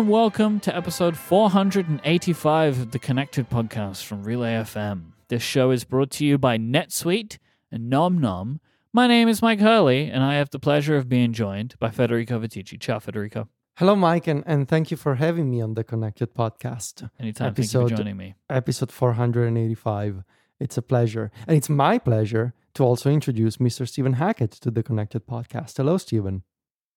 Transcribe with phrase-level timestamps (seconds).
[0.00, 5.12] and welcome to episode 485 of the Connected Podcast from Relay FM.
[5.28, 7.36] This show is brought to you by NetSuite
[7.70, 8.60] and Nom Nom.
[8.94, 12.40] My name is Myke Hurley, and I have the pleasure of being joined by Federico
[12.40, 12.80] Viticci.
[12.80, 13.50] Ciao, Federico.
[13.76, 17.10] Hello, Myke, and, and thank you for having me on the Connected Podcast.
[17.20, 17.48] Anytime.
[17.48, 18.36] Episode- Thank you for joining me.
[18.48, 20.22] Episode 485.
[20.58, 21.30] It's a pleasure.
[21.46, 23.86] And it's my pleasure to also introduce Mr.
[23.86, 25.76] Stephen Hackett to the Connected Podcast.
[25.76, 26.44] Hello, Stephen.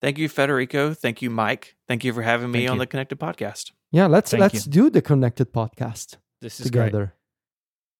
[0.04, 0.92] Thank you, Federico.
[0.92, 1.72] Thank you, Myke.
[1.88, 2.80] Thank you for having me Thank on you.
[2.80, 3.72] the Connected Podcast.
[3.90, 4.72] Yeah, let's Thank let's you.
[4.72, 6.86] do the Connected Podcast This is great.
[6.86, 7.14] together.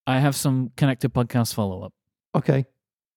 [0.06, 1.94] I have some Connected Podcast follow up.
[2.34, 2.66] Okay.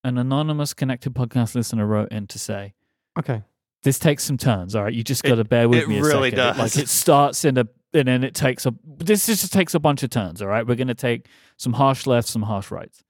[0.05, 2.75] An anonymous Connected Podcast listener wrote in to say,
[3.19, 3.43] Okay.
[3.83, 4.73] this takes some turns.
[4.73, 5.97] All right, you just got to bear with it me.
[5.99, 6.55] A really second.
[6.55, 8.73] It- Like it starts in a, and then it takes a.
[8.85, 10.41] This just takes a bunch of turns.
[10.41, 11.27] All right, we're going to take
[11.57, 13.03] some harsh lefts, some harsh rights.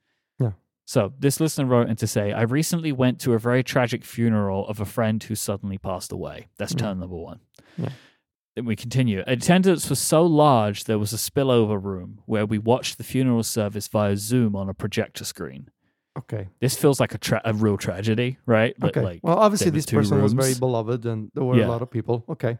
[0.88, 0.92] Yeah.
[0.92, 4.66] So this listener wrote in to say, I recently went to a very tragic funeral
[4.68, 6.48] of a friend who suddenly passed away.
[6.58, 6.78] That's Mm.
[6.78, 7.40] turn number one.
[7.76, 7.90] Yeah.
[8.56, 9.22] Then we continue.
[9.26, 13.86] Attendance was so large there was a spillover room where we watched the funeral service
[13.88, 15.68] via Zoom on a projector screen.
[16.18, 16.48] Okay.
[16.60, 18.74] This feels like a tra- a real tragedy, right?
[18.82, 19.00] Okay.
[19.00, 21.66] like, well, obviously, this person was very beloved, and there were Yeah.
[21.66, 22.24] a lot of people.
[22.28, 22.58] Okay.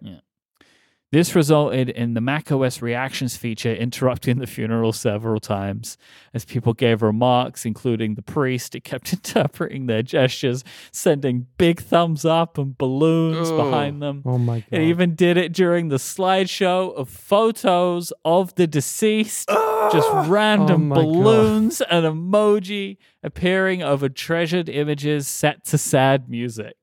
[1.11, 5.97] This resulted in the macOS reactions feature interrupting the funeral several times
[6.35, 8.75] as people gave remarks, including the priest.
[8.75, 13.57] It kept interpreting their gestures, sending big thumbs up and balloons Oh.
[13.57, 14.23] behind them.
[14.27, 14.67] Oh my god.
[14.71, 20.27] It even did it during the slideshow of photos of the deceased, just ah!
[20.29, 21.03] random Oh my God.
[21.05, 26.75] balloons and emoji appearing over treasured images set to sad music.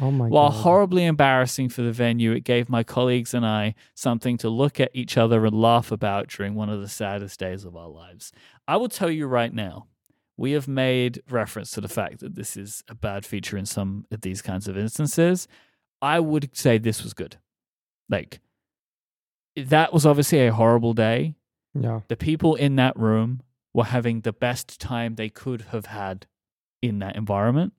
[0.00, 0.62] Oh my While god.
[0.62, 4.90] horribly embarrassing for the venue, it gave my colleagues and I something to look at
[4.94, 8.32] each other and laugh about during one of the saddest days of our lives.
[8.66, 9.86] I will tell you right now,
[10.36, 14.06] we have made reference to the fact that this is a bad feature in some
[14.10, 15.48] of these kinds of instances.
[16.00, 17.36] I would say this was good.
[18.08, 18.40] Like,
[19.56, 21.34] that was obviously a horrible day.
[21.74, 22.00] yeah.
[22.08, 23.42] The people in that room
[23.74, 26.26] were having the best time they could have had
[26.80, 27.72] in that environment.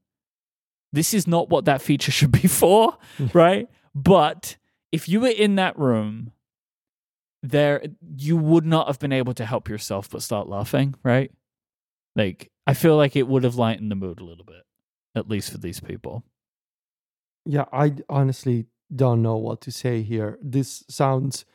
[0.91, 2.97] This is not what that feature should be for,
[3.33, 3.67] right?
[3.93, 4.57] But
[4.91, 6.31] if you were in that room,
[7.41, 7.81] there
[8.17, 11.31] you would not have been able to help yourself but start laughing, right?
[12.15, 14.63] Like I feel like it would have lightened the mood a little bit,
[15.15, 16.23] at least for these people.
[17.45, 20.37] Yeah, I honestly don't know what to say here.
[20.41, 21.45] This sounds.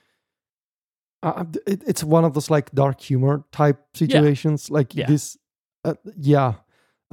[1.22, 4.70] Uh, it, it's one of those like dark humor type situations.
[4.70, 5.06] Like Yeah.
[5.06, 5.36] this,
[5.84, 6.54] uh, yeah.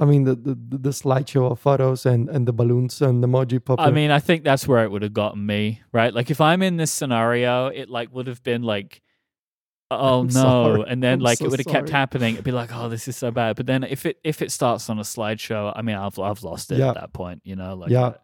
[0.02, 0.54] I mean the, the
[0.88, 3.78] the slideshow of photos and and the balloons and the emoji pop.
[3.80, 6.12] I mean, I think that's where it would have gotten me, right?
[6.12, 9.00] Like if I'm in this scenario, it like would have been like,
[9.92, 10.84] oh I'm no, sorry.
[10.88, 12.34] and then I'm like so it would have kept happening.
[12.34, 13.54] It'd be like, oh, this is so bad.
[13.56, 16.72] But then if it if it starts on a slideshow, I mean, I've I've lost
[16.72, 16.88] it Yeah.
[16.90, 18.14] at that point, you know, like Yeah.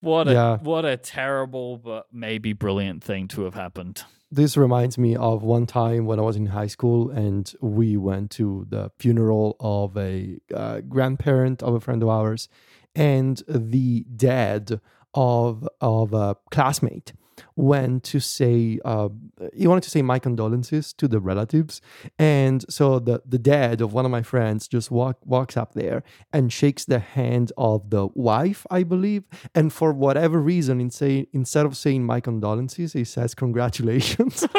[0.00, 0.56] what a Yeah.
[0.58, 4.02] what a terrible but maybe brilliant thing to have happened.
[4.34, 8.30] This reminds me of one time when I was in high school and we went
[8.32, 12.48] to the funeral of a uh, grandparent of a friend of ours,
[12.94, 14.80] and the dad
[15.14, 17.12] of of a classmate
[17.56, 19.08] went to say uh,
[19.54, 21.80] he wanted to say my condolences to the relatives,
[22.18, 26.02] and so the the dad of one of my friends just walk walks up there
[26.32, 29.24] and shakes the hand of the wife, I believe,
[29.54, 34.46] and for whatever reason, in say, instead of saying my condolences, he says congratulations.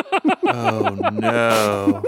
[0.47, 2.03] Oh no!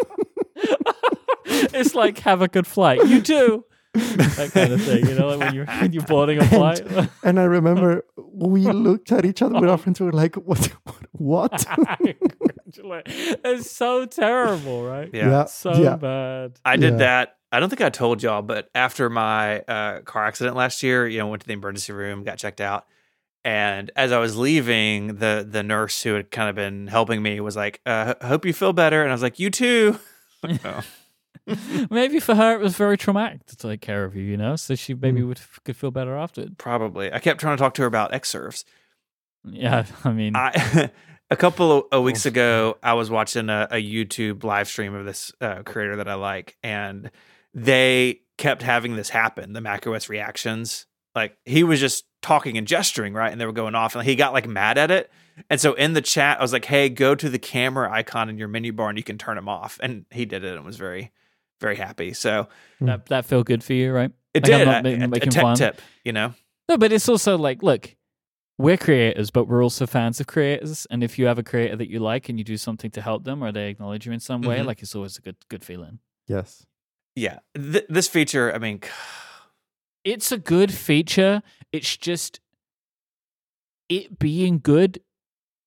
[1.46, 3.06] it's like have a good flight.
[3.08, 3.66] You too.
[4.38, 6.82] That kind of thing, you know, like when you're when you're boarding a flight.
[7.24, 10.00] and I remember we looked at each other with our friends.
[10.00, 10.72] We were like, "What?
[11.12, 13.04] What?" Congratulate.
[13.08, 15.10] it's so terrible, right?
[15.14, 15.30] Yeah.
[15.30, 15.46] Yeah.
[15.46, 15.96] So yeah.
[15.96, 16.60] bad.
[16.66, 16.98] I did Yeah.
[17.00, 17.38] that.
[17.52, 21.18] I don't think I told y'all, but after my uh, car accident last year, you
[21.20, 22.86] know, went to the emergency room, got checked out,
[23.46, 27.40] and as I was leaving, the the nurse who had kind of been helping me
[27.40, 29.98] was like, uh, "I hope you feel better," and I was like, "You too."
[30.44, 30.82] Oh.
[31.90, 34.56] maybe for her it was very traumatic to take care of you, you know.
[34.56, 35.28] So she maybe Mm.
[35.30, 36.58] would could feel better afterward.
[36.58, 37.12] Probably.
[37.12, 38.64] I kept trying to talk to her about Xserves.
[39.44, 40.92] Yeah, I mean, I
[41.30, 45.32] a couple of weeks ago, I was watching a, a YouTube live stream of this
[45.42, 47.12] uh, creator that I like, and
[47.54, 49.54] they kept having this happen.
[49.54, 50.86] The macOS reactions,
[51.16, 54.16] like he was just talking and gesturing, right, and they were going off, and he
[54.16, 55.10] got like mad at it.
[55.50, 58.38] And so in the chat, I was like, "Hey, go to the camera icon in
[58.38, 60.78] your menu bar, and you can turn them off." And he did it, and was
[60.78, 61.12] very,
[61.62, 62.14] very happy.
[62.14, 62.48] So
[62.82, 64.12] that that feel good for you, right?
[64.34, 64.66] it Like, I'm did.
[64.66, 65.56] not A- making- a- a making tech fun.
[65.58, 66.34] tip, you know.
[66.70, 67.96] No, but it's also like, look,
[68.60, 70.86] we're creators, but we're also fans of creators.
[70.92, 73.24] And if you have a creator that you like and you do something to help
[73.24, 74.66] them or they acknowledge you in some way, Mhm.
[74.66, 76.00] like it's always a good good feeling.
[76.28, 76.66] yes.
[77.16, 78.82] Yeah, Th- this feature, I mean,
[80.04, 81.42] It's a good feature.
[81.74, 82.40] It's just
[83.90, 85.00] it being good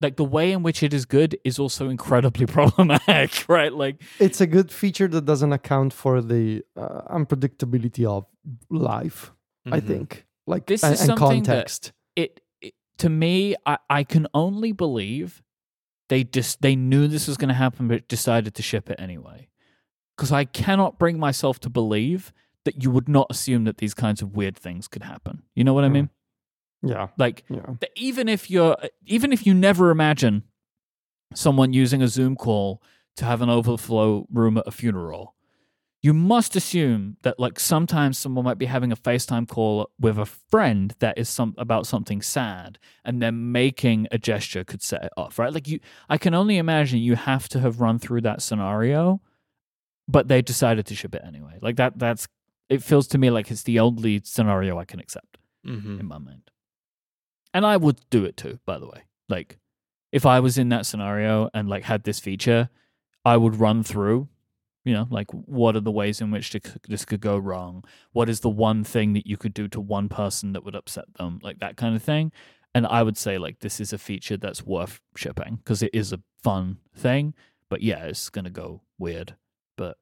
[0.01, 3.73] like the way in which it is good is also incredibly problematic, right?
[3.73, 8.27] Like It's a good feature that doesn't account for the uh, unpredictability of
[8.71, 9.33] life.
[9.67, 9.87] I Mhm.
[9.87, 11.93] think, like This and, is and context.
[12.17, 15.43] it, it to me, I, I can only believe
[16.09, 19.49] they just they knew this was going to happen, but decided to ship it anyway.
[20.17, 22.33] Because I cannot bring myself to believe
[22.65, 25.43] that you would not assume that these kinds of weird things could happen.
[25.55, 25.93] You know what I Hmm.
[25.95, 26.11] mean?
[26.83, 27.75] Yeah, Like yeah.
[27.97, 30.45] even if you're even if you never imagine
[31.35, 32.83] someone using a Zoom call
[33.17, 35.35] to have an overflow room at a funeral,
[36.03, 40.25] you must assume that like sometimes someone might be having a FaceTime call with a
[40.25, 45.13] friend that is some about something sad and then making a gesture could set it
[45.19, 45.53] off, right?
[45.53, 49.21] Like you I can only imagine you have to have run through that scenario,
[50.09, 51.59] but they decided to ship it anyway.
[51.61, 52.27] Like that that's
[52.71, 55.37] it feels to me like it's the only scenario I can accept
[55.67, 56.01] Mhm.
[56.01, 56.51] in my mind.
[57.53, 59.03] And I would do it too, by the way.
[59.29, 59.59] Like
[60.13, 62.69] if I was in that scenario and like had this feature,
[63.25, 64.29] I would run through,
[64.85, 66.57] you know, like what are the ways in which
[66.89, 67.85] this could go wrong?
[68.13, 71.13] What is the one thing that you could do to one person that would upset
[71.15, 71.39] them?
[71.43, 72.33] Like that kind of thing.
[72.75, 76.13] And I would say like this is a feature that's worth shipping because it is
[76.13, 77.35] a fun thing.
[77.69, 79.35] But yeah, it's gonna go weird.
[79.77, 79.99] But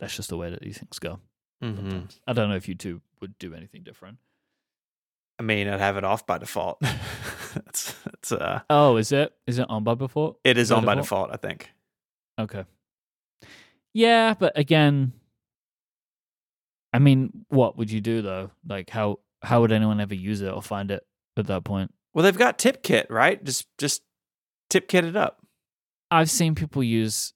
[0.00, 1.20] that's just the way that these things go.
[1.62, 2.08] Mhm.
[2.26, 4.18] I don't know if you two would do anything different.
[5.38, 6.78] I mean, I'd have it off by default.
[7.66, 9.32] it's, it's, uh, Oh, is it?
[9.46, 10.40] Is it on by default?
[10.44, 11.30] it is By on by default?
[11.30, 11.70] default, I think.
[12.40, 12.64] Okay.
[13.94, 15.12] Yeah, but again,
[16.92, 18.50] I mean, what would you do though?
[18.66, 21.06] Like, how how would anyone ever use it or find it
[21.36, 21.92] at that point?
[22.14, 23.42] Well, they've got TipKit, right?
[23.42, 24.02] Just just
[24.70, 25.40] TipKit it up.
[26.10, 27.32] I've seen people use,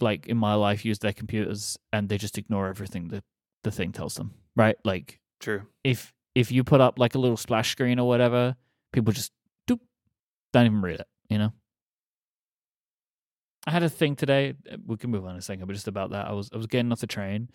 [0.00, 3.24] like in my life, use their computers and they just ignore everything that
[3.64, 4.34] the thing tells them.
[4.56, 4.76] Right?
[4.84, 5.62] Like, True.
[5.84, 8.56] if if you put up like a little splash screen or whatever,
[8.92, 9.32] people just
[9.68, 9.80] doop,
[10.52, 11.06] don't even read it.
[11.28, 11.52] You know.
[13.66, 14.54] I had a thing today.
[14.86, 16.66] We can move on in a second, but just about that, I was I was
[16.66, 17.50] getting off the train,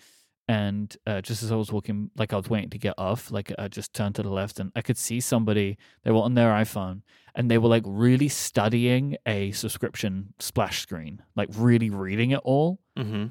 [0.47, 3.51] and uh, just as I was walking, like I was waiting to get off, like
[3.57, 5.77] I just turned to the left, and I could see somebody.
[6.03, 7.01] They were on their iPhone,
[7.33, 12.79] and they were like really studying a subscription splash screen, like really reading it all.
[12.97, 13.27] Mm-hmm.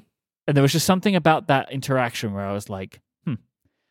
[0.47, 3.01] And there was just something about that interaction where I was like.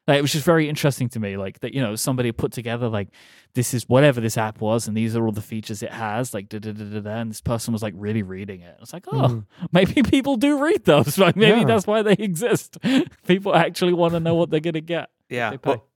[0.06, 2.88] Like, it was just very interesting to me, like that, you know, somebody put together
[2.88, 3.08] like
[3.54, 6.48] this is whatever this app was, and these are all the features it has, like
[6.50, 7.10] da da da da da.
[7.10, 8.76] And this person was like really reading it.
[8.82, 9.46] It's like, oh, Mhm.
[9.72, 11.16] maybe people do read those.
[11.24, 11.66] Like maybe Yeah.
[11.66, 12.76] that's why they exist.
[13.26, 15.08] people actually want to know what they're gonna get.
[15.30, 15.56] Yeah.
[15.64, 15.86] Well,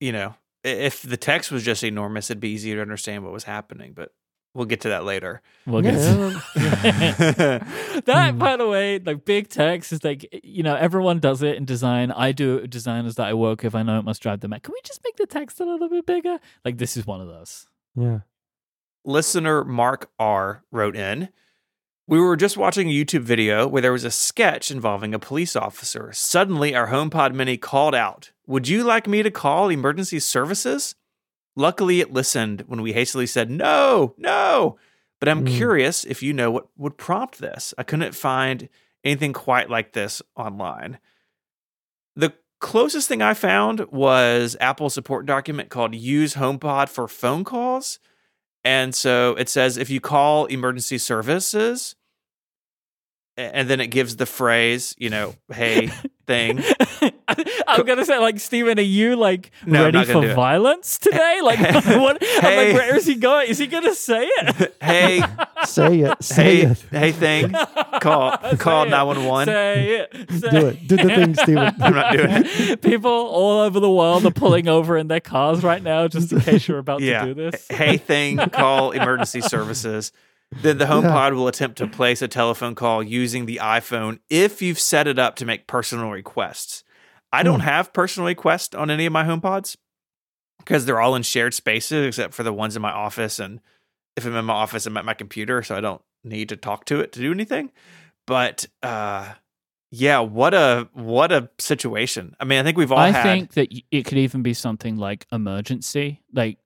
[0.00, 0.34] you know,
[0.64, 3.92] if the text was just enormous, it'd be easier to understand what was happening.
[3.94, 4.12] But
[4.58, 5.40] we'll get to that later.
[5.66, 6.40] We'll get yeah.
[8.04, 11.64] that, by the way, like big text is like you know everyone does it in
[11.64, 12.10] design.
[12.10, 13.74] I do it with designers that I work with.
[13.74, 14.64] I know it must drive them mad.
[14.64, 16.38] Can we just make the text a little bit bigger?
[16.64, 17.66] Like this is one of those.
[17.94, 18.20] yeah.
[19.04, 21.30] Listener Mark R wrote in.
[22.06, 25.54] We were just watching a YouTube video where there was a sketch involving a police
[25.54, 26.10] officer.
[26.12, 30.94] Suddenly, our HomePod Mini called out, Would you like me to call emergency services?
[31.58, 34.78] Luckily, it listened when we hastily said, No, no.
[35.18, 35.56] But I'm Mm.
[35.56, 37.74] curious if you know what would prompt this.
[37.76, 38.68] I couldn't find
[39.02, 40.98] anything quite like this online.
[42.14, 47.98] The closest thing I found was Apple support document called Use HomePod for phone calls.
[48.62, 51.96] And so it says if you call emergency services,
[53.38, 55.90] and then it gives the phrase, you know, hey
[56.26, 56.62] thing.
[57.66, 60.34] I'm gonna say like Stephen, are you like No, ready not gonna for it.
[60.34, 61.40] violence today?
[61.42, 62.18] Like what?
[62.22, 62.72] I'm Hey.
[62.72, 63.48] like, where is he going?
[63.48, 64.76] Is he gonna say it?
[64.82, 65.22] hey,
[65.64, 66.22] Say it.
[66.22, 66.84] Say hey, it.
[66.90, 67.52] hey thing.
[68.00, 69.46] Call call 911.
[69.46, 70.30] Say it.
[70.40, 70.88] Say Do it.
[70.88, 71.74] Do the thing, Stephen.
[71.80, 72.82] I'm not doing it.
[72.82, 76.40] People all over the world are pulling over in their cars right now, just in
[76.40, 77.24] case you're about Yeah.
[77.24, 77.66] to do this.
[77.70, 80.12] Hey thing, call emergency services.
[80.50, 84.80] Then the HomePod will attempt to place a telephone call using the iPhone if you've
[84.80, 86.84] set it up to make personal requests.
[87.32, 87.66] I don't Hmm.
[87.66, 89.76] have personal requests on any of my HomePods
[90.58, 93.38] because they're all in shared spaces except for the ones in my office.
[93.38, 93.60] And
[94.16, 96.86] if I'm in my office, I'm at my computer, so I don't need to talk
[96.86, 97.70] to it to do anything.
[98.26, 99.34] But uh,
[99.90, 102.34] yeah, what a what a situation.
[102.40, 103.22] I mean, I think we've all I had.
[103.22, 106.58] think that it could even be something like emergency, like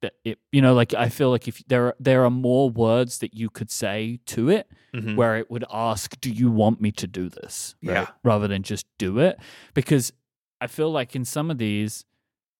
[0.00, 0.14] that.
[0.24, 3.34] It, you know, like I feel like if there are, there are more words that
[3.34, 5.16] you could say to it, Mhm.
[5.16, 7.94] where it would ask, "Do you want me to do this?" right?
[7.94, 8.06] Yeah.
[8.24, 9.38] rather than just do it,
[9.74, 10.12] because
[10.60, 12.04] I feel like in some of these,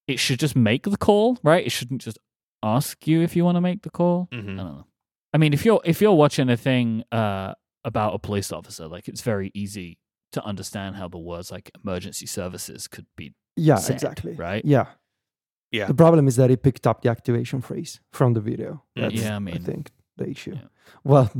[0.07, 1.65] it should just make the call, right?
[1.67, 2.19] It shouldn't just
[2.63, 4.29] ask you if you want to make the call.
[4.33, 4.39] Mhm.
[4.43, 4.87] I don't know.
[5.33, 7.55] I mean, if you're if you're watching a thing uh,
[7.85, 9.99] about a police officer, like it's very easy
[10.33, 14.35] to understand how the words like emergency services could be Yeah, said, exactly.
[14.35, 14.63] right?
[14.65, 14.87] Yeah.
[15.73, 15.87] Yeah.
[15.87, 18.83] The problem is that it picked up the activation phrase from the video.
[18.97, 19.03] Mm.
[19.03, 20.55] That's, Yeah, I mean, I think the issue.
[20.55, 20.69] Yeah.
[21.05, 21.31] Well,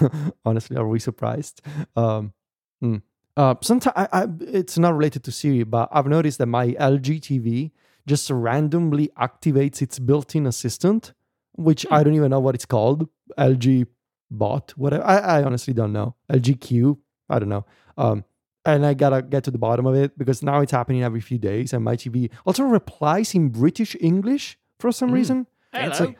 [0.44, 1.60] honestly, are we surprised?
[1.96, 2.32] Um,
[2.80, 2.96] hmm.
[3.36, 7.20] uh, sometimes I, I, it's not related to Siri, but I've noticed that my LG
[7.20, 7.72] TV
[8.06, 11.12] just randomly activates its built-in assistant,
[11.52, 11.94] which Hmm.
[11.94, 13.08] I don't even know what it's called.
[13.38, 13.86] LG
[14.30, 15.04] Bot, whatever.
[15.04, 16.14] I, I honestly don't know.
[16.30, 16.98] LG Q,
[17.28, 17.66] I don't know.
[17.98, 18.24] Um,
[18.64, 21.38] and I gotta get to the bottom of it because now it's happening every few
[21.38, 25.14] days, and my TV also replies in British English for some Mm.
[25.14, 25.46] reason.
[25.72, 26.16] It's like,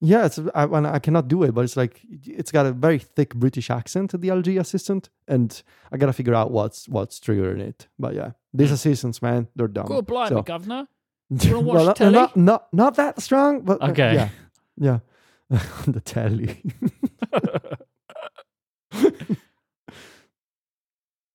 [0.00, 0.64] yeah, it's I,
[0.96, 4.28] I cannot do it, but it's like it's got a very thick British accent, the
[4.28, 5.62] LG assistant, and
[5.92, 7.88] I gotta figure out what's what's triggering it.
[7.98, 9.86] But yeah, these assistants, man, they're dumb.
[9.86, 10.86] Good blimey, So- governor.
[11.30, 12.12] wanna watch well, not, telly?
[12.12, 14.14] not not not that strong, but uh, Okay.
[14.14, 14.28] yeah,
[14.76, 14.98] yeah,
[15.50, 16.62] on the telly.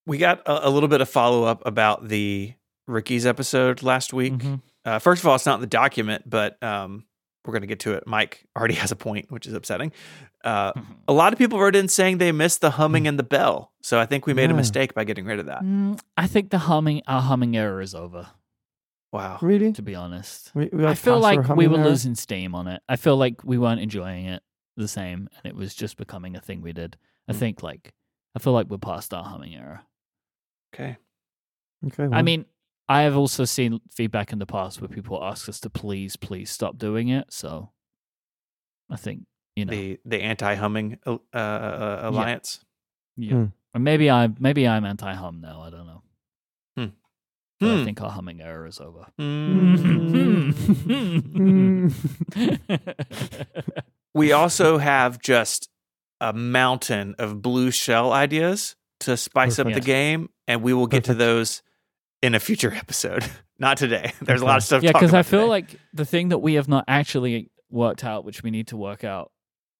[0.06, 2.52] We got a, a little bit of follow up about the
[2.86, 4.32] Rickies episode last week.
[4.34, 4.60] Mhm.
[4.84, 7.04] Uh, first of all, it's not in the document, but um,
[7.44, 8.04] we're going to get to it.
[8.06, 9.92] Mike already has a point, which is upsetting.
[10.44, 10.92] Uh, Mm-hmm.
[11.06, 13.70] a lot of people wrote in saying they missed the humming and the bell.
[13.82, 15.62] So I think we made a mistake by getting rid of that.
[15.62, 18.28] Mm, I think the humming, our humming era is over.
[19.12, 19.38] Wow.
[19.42, 19.72] really?
[19.74, 21.88] To be honest, We, we I feel like we were era?
[21.88, 22.82] losing steam on it.
[22.88, 24.42] I feel like we weren't enjoying it
[24.76, 26.96] the same, and it was just becoming a thing we did.
[27.28, 27.36] I Mm.
[27.36, 27.92] think like
[28.34, 29.84] I feel like we're past our humming era.
[30.74, 30.96] Okay.
[31.86, 32.44] Okay, I mean,
[32.88, 36.50] I have also seen feedback in the past where people ask us to please, please
[36.50, 37.32] stop doing it.
[37.32, 37.70] So
[38.90, 39.22] I think
[39.56, 42.64] you know, The the anti humming uh, uh, alliance.
[43.16, 43.32] yeah.
[43.34, 43.44] Hmm.
[43.74, 45.60] or maybe I'm maybe I'm anti hum now.
[45.62, 46.02] I don't know.
[46.76, 46.86] Hmm.
[47.60, 47.80] Hmm.
[47.80, 49.06] I think our humming era is over.
[49.20, 50.62] Mm.
[54.14, 55.70] We also have just
[56.20, 61.04] a mountain of blue shell ideas to spice up the game, and we will get
[61.04, 61.62] to those
[62.22, 63.24] in a future episode.
[63.58, 64.12] Not today.
[64.22, 64.82] There's a lot of stuff.
[64.82, 65.48] yeah, because I feel today.
[65.48, 69.04] like the thing that we have not actually worked out, which we need to work
[69.04, 69.30] out,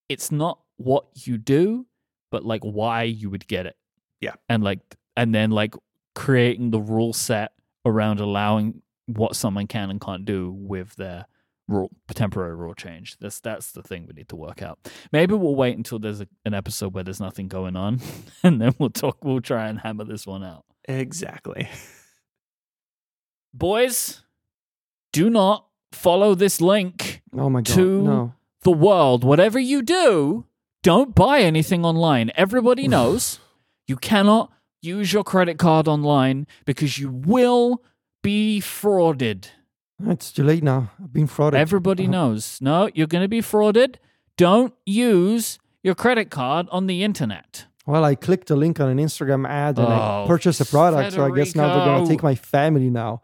[0.08, 1.86] it's not what you do,
[2.30, 3.76] but like why you would get it.
[4.20, 4.34] Yeah.
[4.48, 4.78] and like
[5.16, 5.74] and then like
[6.14, 7.52] creating the rule set
[7.84, 11.26] around allowing what someone can and can't do with their
[11.72, 13.16] rule temporary rule change.
[13.18, 14.78] That's that's the thing we need to work out.
[15.12, 18.00] Maybe we'll wait until there's a, an episode where there's nothing going on,
[18.42, 19.24] and then we'll talk.
[19.24, 20.64] We'll try and hammer this one out.
[20.86, 21.68] exactly.
[23.54, 24.22] Boys,
[25.12, 27.22] do not follow this link.
[27.36, 28.34] oh my god, to- no.
[28.62, 30.46] The world, whatever you do,
[30.84, 32.30] don't buy anything online.
[32.36, 33.40] Everybody knows
[33.88, 37.82] you cannot use your credit card online because you will
[38.22, 39.48] be frauded.
[40.06, 40.90] It's too late now.
[41.02, 41.54] I've been frauded.
[41.54, 42.12] Everybody Uh-huh.
[42.12, 42.58] knows.
[42.60, 43.96] No, you're going to be frauded.
[44.36, 47.66] Don't use your credit card on the internet.
[47.86, 51.12] Well, I clicked a link on an Instagram ad and I Oh, purchased a product,
[51.14, 53.22] so I guess now they're gonna take my family now.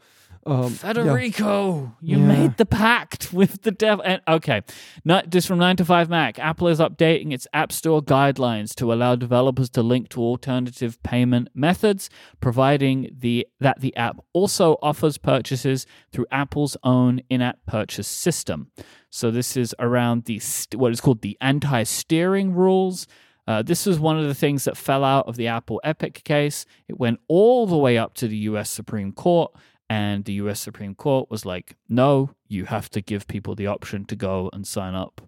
[0.50, 0.68] Um, yeah.
[0.68, 2.24] Federico, you Yeah.
[2.26, 4.04] made the pact with the devil.
[4.04, 4.62] And okay,
[5.04, 6.38] not just from nine to five Mac.
[6.38, 11.48] Apple is updating its App Store guidelines to allow developers to link to alternative payment
[11.54, 12.08] methods,
[12.40, 18.70] providing the that the app also offers purchases through Apple's own in-app purchase system.
[19.10, 23.06] So this is around the st- what is called the anti-steering rules.
[23.46, 26.66] Uh, this was one of the things that fell out of the Apple Epic case.
[26.86, 28.68] It went all the way up to the U.S.
[28.68, 29.50] Supreme Court,
[29.90, 34.04] and the US Supreme Court was like, no, you have to give people the option
[34.06, 35.20] to go and sign up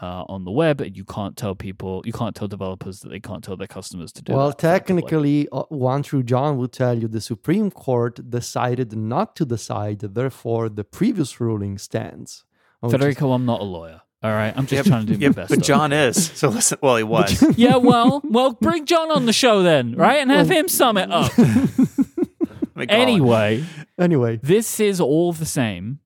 [0.00, 3.20] uh, on the web, and you can't tell people, you can't tell developers that they
[3.20, 4.58] can't tell their customers to do Well, that.
[4.58, 10.00] technically, uh, one through John would tell you the Supreme Court decided not to decide,
[10.00, 12.44] therefore the previous ruling stands.
[12.80, 14.00] Which is- Federico, I'm not a lawyer.
[14.22, 14.86] All right, I'm just Yep.
[14.86, 15.48] trying to do my best.
[15.50, 16.26] but over John is.
[16.40, 16.78] So listen.
[16.80, 17.42] Well, he was.
[17.58, 21.10] yeah, well, well, bring John on the show then, right, and have him sum it
[21.10, 21.32] up.
[21.38, 22.61] Let me call him.
[22.88, 23.64] anyway,
[23.98, 26.00] Anyway, this is all the same.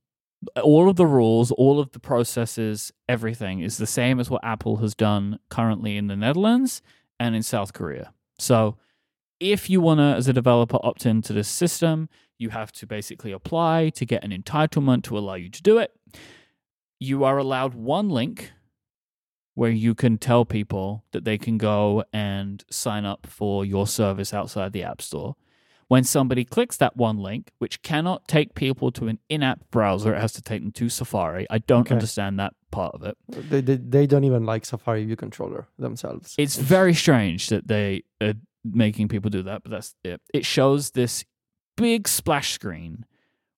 [0.63, 4.77] All of the rules, all of the processes, everything is the same as what Apple
[4.77, 6.83] has done currently in the Netherlands
[7.19, 8.13] and in South Korea.
[8.39, 8.77] So,
[9.41, 12.09] if you want to, as a developer, opt into this system,
[12.39, 15.95] you have to basically apply to get an entitlement to allow you to do it.
[16.99, 18.53] You are allowed one link
[19.55, 24.35] where you can tell people that they can go and sign up for your service
[24.35, 25.37] outside the App Store.
[25.89, 30.15] When somebody clicks that one link, which cannot take people to an in app browser,
[30.15, 31.47] it has to take them to Safari.
[31.49, 31.95] I don't Okay.
[31.95, 33.17] understand that part of it.
[33.29, 36.35] they, they, they don't even like Safari View Controller themselves.
[36.39, 40.21] It's very strange that they are making people do that, but that's it.
[40.35, 41.25] It shows this
[41.77, 43.05] big splash screen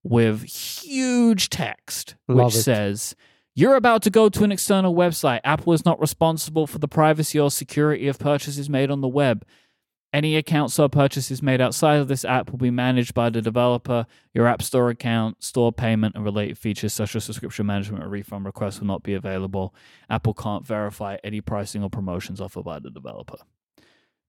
[0.02, 2.62] with huge text Love which it.
[2.62, 3.16] says,
[3.54, 5.40] You're about to go to an external website.
[5.44, 9.46] Apple is not responsible for the privacy or security of purchases made on the web.
[10.12, 14.06] Any accounts or purchases made outside of this app will be managed by the developer.
[14.32, 18.46] Your App Store account, store payment, and related features such as subscription management or refund
[18.46, 19.74] requests will not be available.
[20.08, 23.36] Apple can't verify any pricing or promotions offered by the developer.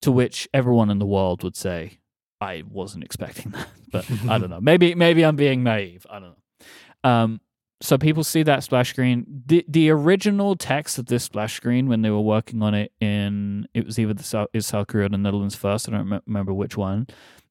[0.01, 2.00] To which everyone in the world would say,
[2.41, 3.67] I wasn't expecting that.
[3.89, 4.62] But I don't know.
[4.62, 6.05] Maybe maybe I'm being naive.
[6.09, 7.09] I don't know.
[7.09, 7.41] Um,
[7.81, 9.25] so people see that splash screen.
[9.45, 13.67] The the original text of this splash screen when they were working on it in
[13.74, 15.88] it was either the South, is South Korea or the Netherlands first.
[15.88, 17.07] I don't rem- remember which one.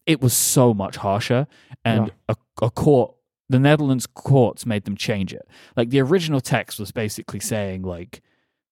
[0.06, 1.46] It was so much harsher,
[1.84, 3.14] and a, a court,
[3.48, 5.46] the Netherlands courts made them change it.
[5.76, 8.22] Like the original text was basically saying like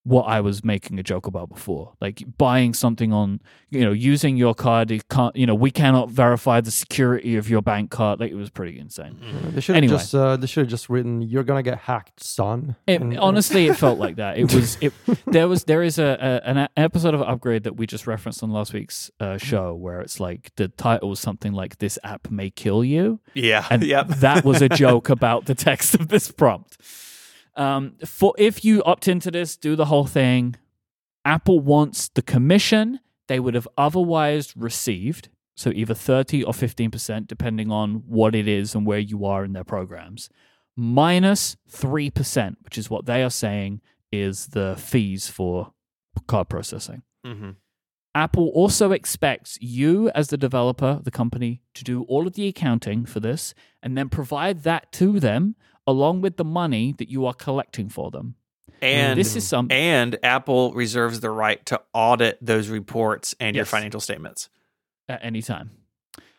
[0.06, 4.36] what I was making a joke about before, like buying something on, you know, using
[4.36, 4.92] your card.
[4.92, 8.20] You can't, you know, we cannot verify the security of your bank card.
[8.20, 9.14] Like it was pretty insane.
[9.20, 9.50] Mm-hmm.
[9.56, 9.94] They should have Anyway.
[9.98, 13.66] just uh, they should have just written "You're gonna get hacked, son." It, And- honestly,
[13.66, 14.38] it felt like that.
[14.38, 14.78] It was.
[14.80, 14.92] It,
[15.26, 15.64] there was.
[15.64, 19.10] There is a, a an episode of Upgrade that we just referenced on last week's
[19.18, 23.18] uh, show where it's like the title was something like "This app may kill you,"
[23.34, 23.66] Yeah.
[23.70, 24.06] and yep.
[24.08, 26.78] that was a joke about the text of this prompt.
[27.56, 30.56] Um, for if you opt into this, do the whole thing.
[31.24, 37.26] Apple wants the commission they would have otherwise received, so either thirty or fifteen percent,
[37.26, 40.28] depending on what it is and where you are in their programs,
[40.76, 43.80] minus minus three percent, which is what they are saying
[44.12, 45.72] is the fees for
[46.28, 47.02] card processing.
[47.24, 47.50] hmm
[48.14, 53.04] Apple also expects you, as the developer, the company, to do all of the accounting
[53.04, 55.54] for this and then provide that to them
[55.86, 58.34] along with the money that you are collecting for them.
[58.82, 63.64] And this is some and Apple reserves the right to audit those reports and your
[63.64, 64.48] financial statements.
[65.08, 65.70] at any time.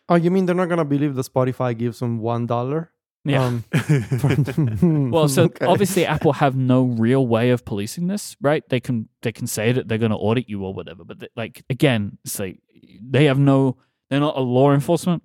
[0.10, 2.92] Oh, you mean they're not gonna believe that Spotify gives them one dollar?
[3.26, 3.44] Yeah.
[3.44, 3.64] Um,
[5.12, 5.66] well, so Okay.
[5.66, 8.64] obviously Apple have no real way of policing this, right?
[8.70, 11.28] They can they can say that they're going to audit you or whatever, but they,
[11.36, 12.60] like again, it's like
[13.02, 13.78] they have no.
[14.10, 15.24] They're not a law enforcement.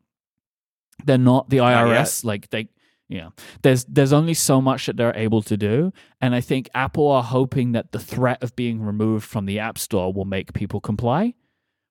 [1.05, 1.87] They're not the Not.
[1.87, 2.25] IRS.
[2.25, 2.69] Like they,
[3.13, 3.29] yeah.
[3.61, 7.23] There's there's only so much that they're able to do, and I think Apple are
[7.23, 11.35] hoping that the threat of being removed from the App Store will make people comply.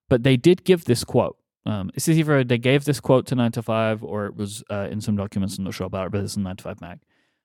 [0.10, 1.38] But they did give this quote.
[1.64, 4.64] Um, this is either they gave this quote to 9 to 5 or it was
[4.72, 5.60] uh, in some documents.
[5.60, 7.00] I'm not sure about it, but it's in 9 to 5 Mac.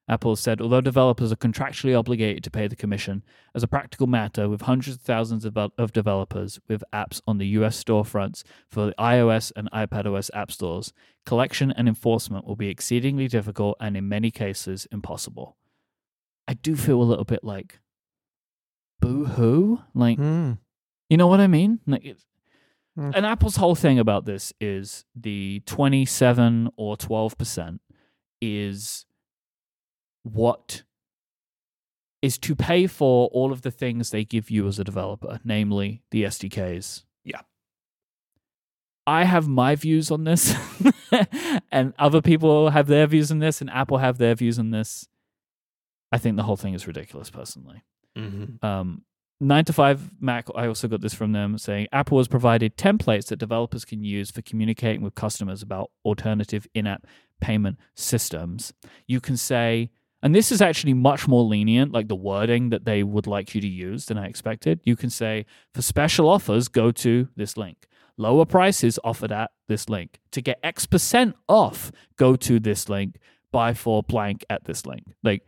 [0.09, 3.25] Apple said, although developers are contractually obligated to pay the commission,
[3.57, 7.83] as a practical matter, with hundreds of thousands of, developers with apps on the US
[7.83, 10.93] storefronts for the iOS and iPadOS app stores,
[11.25, 15.57] collection and enforcement will be exceedingly difficult and in many cases impossible.
[16.47, 17.81] I do feel a little bit like,
[19.01, 19.81] boo hoo?
[19.93, 20.53] Like, Hmm.
[21.11, 21.81] you know what I mean?
[21.87, 22.17] Like,
[22.97, 23.13] Mm.
[23.15, 27.81] and Apple's whole thing about this is the 27 or 12%
[28.41, 29.05] is
[30.33, 30.83] what
[32.23, 36.03] is to pay for all of the things they give you as a developer, namely
[36.11, 37.05] the SDKs.
[37.25, 37.41] Yeah.
[39.07, 40.55] I have my views on this,
[41.71, 45.07] and other people have their views on this, and Apple have their views on this.
[46.11, 47.83] I think the whole thing is ridiculous, personally
[48.17, 49.03] hmm um,
[49.39, 53.27] 9 to 5 Mac, I also got this from them saying Apple has provided templates
[53.27, 57.07] that developers can use for communicating with customers about alternative in app
[57.39, 58.73] payment systems.
[59.07, 59.91] You can say,
[60.23, 63.61] and this is actually much more lenient, like the wording that they would like you
[63.61, 64.81] to use than I expected.
[64.85, 67.87] You can say, for special offers, go to this link.
[68.17, 70.21] Lower prices offered at this link.
[70.33, 73.19] To get X percent off, go to this link.
[73.53, 75.05] Buy for blank at this link.
[75.23, 75.47] Like,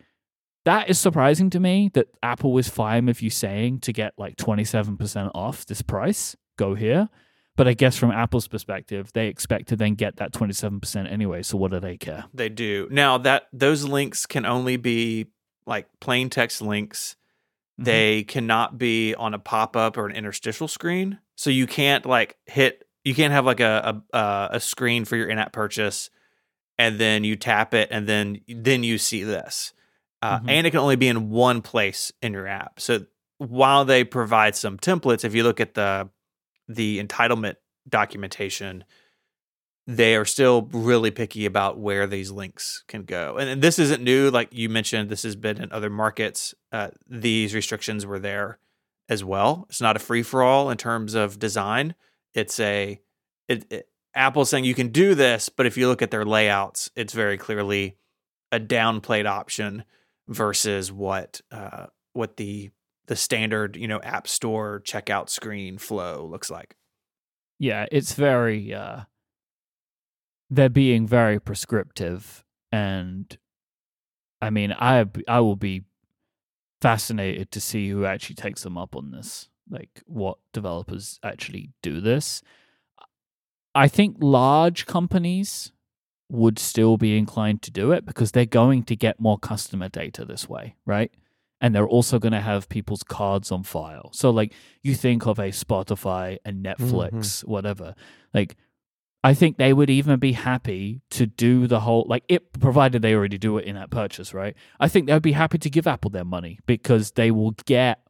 [0.64, 4.36] that is surprising to me that Apple was fine with you saying to get like
[4.36, 7.08] 27% off this price, go here.
[7.58, 11.42] But I guess from Apple's perspective, they expect to then get that 27% anyway.
[11.42, 12.24] So what do they care?
[12.32, 12.86] They do.
[12.88, 15.26] Now that those links can only be
[15.66, 17.16] like plain text links.
[17.74, 17.82] Mm-hmm.
[17.84, 21.18] They cannot be on a pop-up or an interstitial screen.
[21.34, 25.28] So you can't like hit you can't have like a a, a screen for your
[25.28, 26.10] in-app purchase
[26.78, 29.72] and then you tap it and then then you see this.
[30.22, 30.44] Uh, Mhm.
[30.48, 32.78] and it can only be in one place in your app.
[32.78, 33.06] So
[33.38, 36.08] while they provide some templates, if you look at the
[36.68, 37.56] the entitlement
[37.88, 38.84] documentation,
[39.86, 43.38] they are still really picky about where these links can go.
[43.38, 44.30] And, and this isn't new.
[44.30, 46.54] Like you mentioned, this has been in other markets.
[46.70, 48.58] Uh, these restrictions were there
[49.08, 49.66] as well.
[49.70, 51.94] It's not a free for all in terms of design.
[52.34, 53.00] It's a
[53.48, 56.90] it, it, Apple's saying you can do this, but if you look at their layouts,
[56.94, 57.96] it's very clearly
[58.52, 59.84] a downplayed option
[60.28, 62.70] versus what uh, what the
[63.08, 66.76] the standard you know app store checkout screen flow looks like.
[67.58, 69.00] Yeah, it's very, uh,
[70.48, 72.44] they're being very prescriptive.
[72.70, 73.36] And
[74.40, 75.84] I mean, I, I will be
[76.80, 82.00] fascinated to see who actually takes them up on this, like what developers actually do
[82.00, 82.42] this.
[83.74, 85.72] I think large companies
[86.30, 90.24] would still be inclined to do it because they're going to get more customer data
[90.24, 91.10] this way, right?
[91.60, 94.10] And they're also going to have people's cards on file.
[94.12, 97.50] So, like, you think of a Spotify and Netflix, mm-hmm.
[97.50, 97.94] whatever.
[98.32, 98.56] Like,
[99.24, 103.14] I think they would even be happy to do the whole, like, it provided they
[103.14, 104.54] already do it in that purchase, right?
[104.78, 108.00] I think they'd be happy to give Apple their money because they will get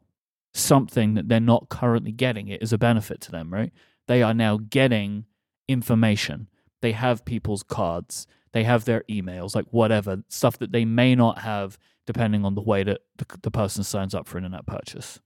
[0.53, 2.49] something that they're not currently getting.
[2.49, 3.73] It is a benefit to them, right?
[4.09, 5.25] They are now getting
[5.67, 6.49] information.
[6.83, 11.41] They have people's cards, they have their emails, like whatever stuff that they may not
[11.41, 15.21] have depending on the way that the, the person signs up for an in-app purchase.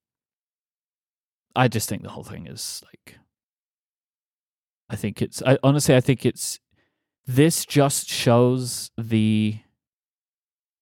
[1.54, 3.18] I just think the whole thing is like.
[4.90, 5.40] I think it's.
[5.46, 6.58] I honestly, I think it's.
[7.24, 9.58] This just shows the.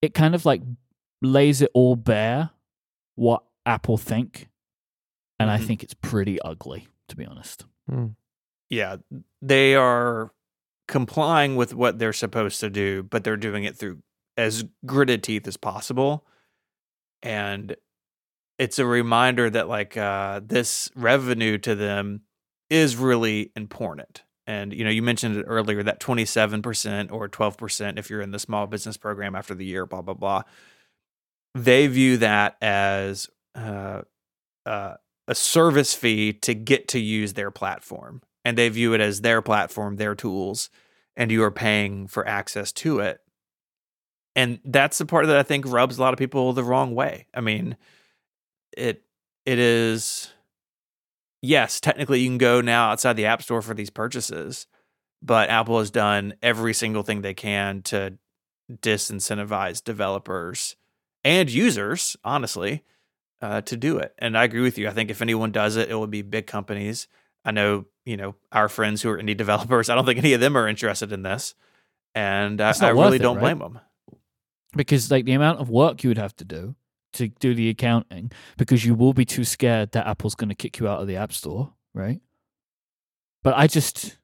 [0.01, 0.63] It kind of like
[1.21, 2.49] lays it all bare,
[3.17, 4.49] what Apple think,
[5.39, 5.67] and I Mhm.
[5.67, 7.67] think it's pretty ugly, to be honest.
[7.91, 8.15] Mm.
[8.71, 8.97] yeah,
[9.43, 10.33] they are
[10.89, 14.01] complying with what they're supposed to do, but they're doing it through
[14.37, 16.27] as gritted teeth as possible.
[17.23, 17.77] And
[18.59, 22.23] it's a reminder that like uh, this revenue to them
[22.69, 24.23] is really important.
[24.47, 28.39] And you know, you mentioned it earlier that 27% or 12% if you're in the
[28.39, 30.43] small business program after the year, blah blah blah.
[31.55, 34.03] They view that as uh,
[34.65, 34.95] uh,
[35.27, 39.43] a service fee to get to use their platform and they view it as their
[39.43, 40.71] platform, their tools,
[41.17, 43.21] and you are paying for access to it.
[44.37, 47.27] And that's the part that I think rubs a lot of people the wrong way.
[47.35, 47.77] I mean,
[48.77, 49.03] it
[49.45, 50.33] it is
[51.43, 54.67] yes, technically you can go now outside the App Store for these purchases,
[55.23, 58.19] but Apple has done every single thing they can to
[58.71, 60.77] disincentivize developers
[61.25, 62.85] and users, honestly,
[63.43, 64.15] uh, to do it.
[64.19, 64.89] And I agree with you.
[64.89, 67.09] I think if anyone does it, it would be big companies.
[67.45, 69.89] I know, you know, our friends who are indie developers.
[69.89, 71.55] I don't think any of them are interested in this,
[72.15, 73.43] and I, I really it, don't right?
[73.43, 73.81] blame them.
[74.77, 76.75] Because like the amount of work you would have to do
[77.13, 80.79] to do the accounting because you will be too scared that apple's going to kick
[80.79, 82.21] you out of the app store right?
[83.43, 84.19] But i just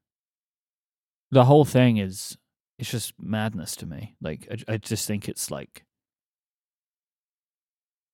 [1.30, 2.38] the whole thing is
[2.78, 4.16] it's just madness to me.
[4.20, 5.84] Like i, I just think it's like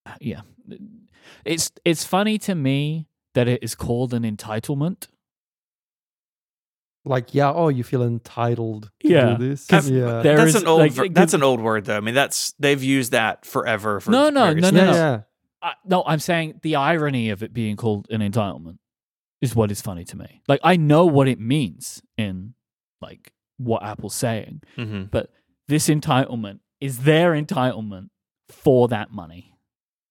[0.07, 0.40] uh, yeah.
[1.45, 5.09] It's it's funny to me that it is called an entitlement
[7.05, 9.35] Like, yeah, oh, you feel entitled to Yeah.
[9.35, 9.67] do this.
[9.71, 10.23] Yeah.
[10.23, 10.81] There that's is, an old.
[10.81, 11.97] like, ver- the- that's an old word, though.
[11.97, 13.99] I mean, that's they've used that forever.
[14.01, 14.93] For No, no, various no, no, no.
[14.93, 15.21] yeah.
[15.62, 18.79] I, no, I'm saying the irony of it being called an entitlement
[19.41, 20.43] is what is funny to me.
[20.47, 22.55] Like I know what it means in
[23.01, 25.11] like what Apple's saying, Mhm.
[25.11, 25.31] but
[25.69, 28.11] this entitlement is their entitlement
[28.49, 29.55] for that money,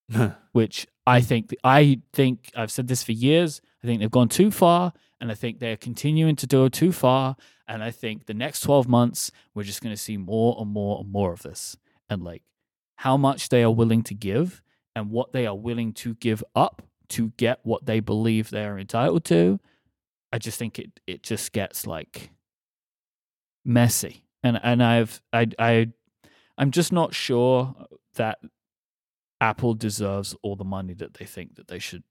[0.51, 3.61] which I think I think I've said this for years.
[3.83, 7.37] I think they've gone too far, and I think they're continuing to go too far.
[7.67, 10.99] And I think the next 12 months we're just going to see more and more
[10.99, 11.77] and more of this,
[12.09, 12.43] and like
[12.97, 14.61] how much they are willing to give
[14.95, 18.79] and what they are willing to give up to get what they believe they are
[18.79, 19.59] entitled to,
[20.31, 22.31] I just think it it just gets like
[23.63, 24.23] messy.
[24.43, 25.89] And and I've I I
[26.57, 27.75] I'm just not sure
[28.15, 28.39] that
[29.39, 32.03] Apple deserves all the money that they think that they should.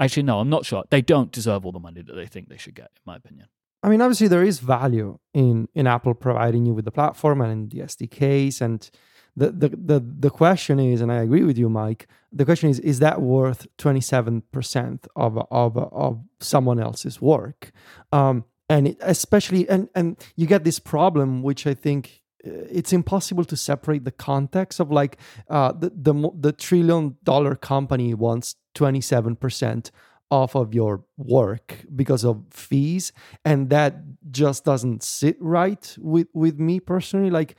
[0.00, 0.84] Actually, no, I'm not sure.
[0.90, 3.46] They don't deserve all the money that they think they should get, in my opinion.
[3.82, 7.52] I mean, obviously, there is value in in Apple providing you with the platform and
[7.52, 8.60] in the SDKs.
[8.60, 8.88] And
[9.36, 12.06] the the the, the question is, and I agree with you, Myke.
[12.32, 17.72] The question is, is that worth twenty seven percent of of of someone else's work?
[18.12, 23.44] Um, and it, especially, and and you get this problem, which I think it's impossible
[23.44, 29.00] to separate the context of like uh, the the the trillion dollar company wants twenty
[29.00, 29.90] seven percent
[30.30, 33.12] off of your work because of fees
[33.44, 33.96] and that
[34.30, 37.30] just doesn't sit right with with me personally.
[37.30, 37.54] Like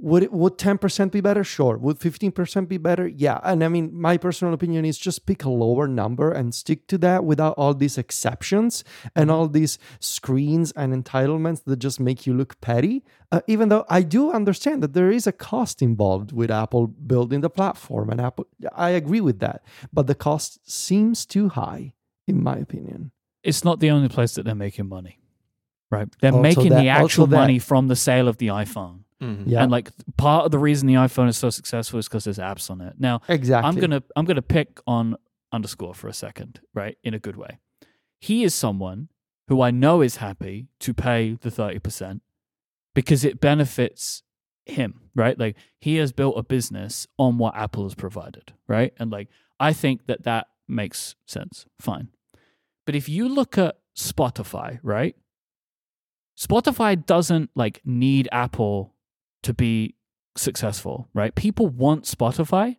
[0.00, 1.42] would it, would 10% be better?
[1.42, 1.76] Sure.
[1.76, 3.08] Would 15% be better?
[3.08, 3.40] Yeah.
[3.42, 6.98] And i mean my personal opinion is just pick a lower number and stick to
[6.98, 8.84] that without all these exceptions
[9.16, 13.02] and all these screens and entitlements that just make you look petty.
[13.30, 17.40] Uh, even though i do understand that there is a cost involved with apple building
[17.42, 19.62] the platform and apple i agree with that.
[19.92, 21.92] But the cost seems too high
[22.26, 23.10] in my opinion.
[23.42, 25.18] It's not the only place that they're making money,
[25.90, 26.08] right?
[26.20, 29.00] They're Also making that- the actual money from the sale of the iPhone.
[29.22, 29.44] Mhm.
[29.46, 32.38] yeah And like part of the reason the iPhone is so successful is because there's
[32.38, 32.94] apps on it.
[32.98, 35.16] Now, exactly I'm gonna I'm gonna pick on
[35.52, 36.96] underscore for a second, right?
[37.02, 37.58] In a good way.
[38.20, 39.08] He is someone
[39.48, 42.22] who I know is happy to pay the thirty percent
[42.94, 44.22] because it benefits
[44.66, 45.38] him, right?
[45.38, 48.92] Like he has built a business on what Apple has provided, right?
[48.98, 49.28] And like
[49.58, 51.66] I think that that makes sense.
[51.80, 52.08] Fine.
[52.86, 55.16] But if you look at Spotify, right?
[56.38, 58.94] Spotify doesn't like need Apple
[59.42, 59.94] to be
[60.36, 61.34] successful, right?
[61.34, 62.76] People want Spotify,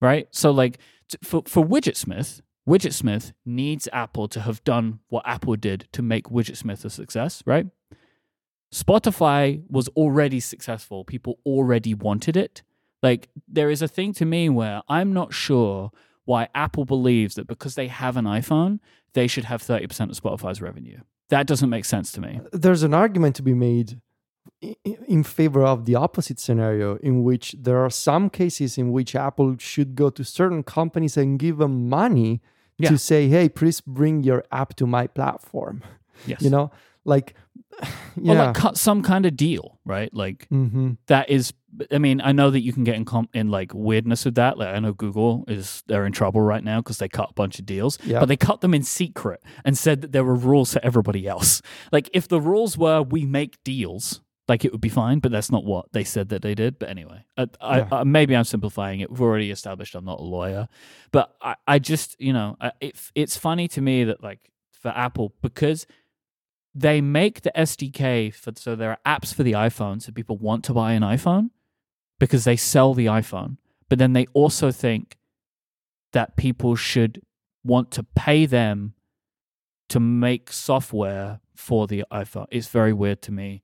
[0.00, 0.28] right?
[0.30, 0.78] So like
[1.08, 6.24] t- for for Widgetsmith, Widgetsmith needs Apple to have done what Apple did to make
[6.26, 7.66] Widgetsmith a success, right?
[8.72, 11.04] Spotify was already successful.
[11.04, 12.62] People already wanted it.
[13.02, 15.90] Like there is a thing to me where I'm not sure
[16.24, 18.80] why Apple believes that because they have an iPhone,
[19.14, 21.00] they should have 30% of Spotify's revenue.
[21.30, 22.40] That doesn't make sense to me.
[22.52, 24.00] There's an argument to be made
[25.06, 29.56] in favor of the opposite scenario, in which there are some cases in which Apple
[29.58, 32.40] should go to certain companies and give them money
[32.78, 32.90] Yeah.
[32.90, 35.82] to say, "Hey, please bring your app to my platform."
[36.26, 36.42] Yes.
[36.42, 36.70] You know,
[37.04, 37.34] like,
[38.16, 38.32] yeah.
[38.32, 40.12] Or like cut some kind of deal, right?
[40.12, 41.52] Like hmm that is
[41.92, 44.56] i mean i know that you can get in com- in like weirdness with that
[44.58, 47.58] like i know google is they're in trouble right now because they cut a bunch
[47.58, 48.20] of deals Yeah.
[48.20, 51.60] but they cut them in secret and said that there were rules for everybody else
[51.92, 55.50] like if the rules were we make deals like it would be fine but that's
[55.50, 57.88] not what they said that they did but anyway I, I, Yeah.
[57.92, 60.68] I, maybe i'm simplifying it we've already established i'm not a lawyer
[61.12, 64.88] but i, I just you know I, it, it's funny to me that like for
[64.88, 65.86] apple because
[66.74, 70.64] they make the SDK for so there are apps for the iPhone, so people want
[70.64, 71.50] to buy an iPhone
[72.20, 73.56] because they sell the iPhone.
[73.88, 75.16] But then they also think
[76.12, 77.22] that people should
[77.64, 78.94] want to pay them
[79.88, 82.46] to make software for the iPhone.
[82.50, 83.62] It's very weird to me.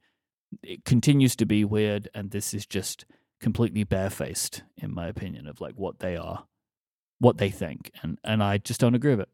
[0.62, 3.04] It continues to be weird, and this is just
[3.40, 6.44] completely barefaced, in my opinion, of like what they are,
[7.18, 9.28] what they think, and and I just don't agree with it.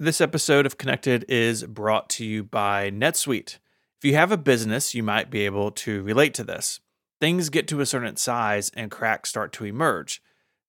[0.00, 3.58] This episode of Connected is brought to you by NetSuite.
[3.98, 6.78] If you have a business, you might be able to relate to this.
[7.20, 10.22] Things get to a certain size and cracks start to emerge.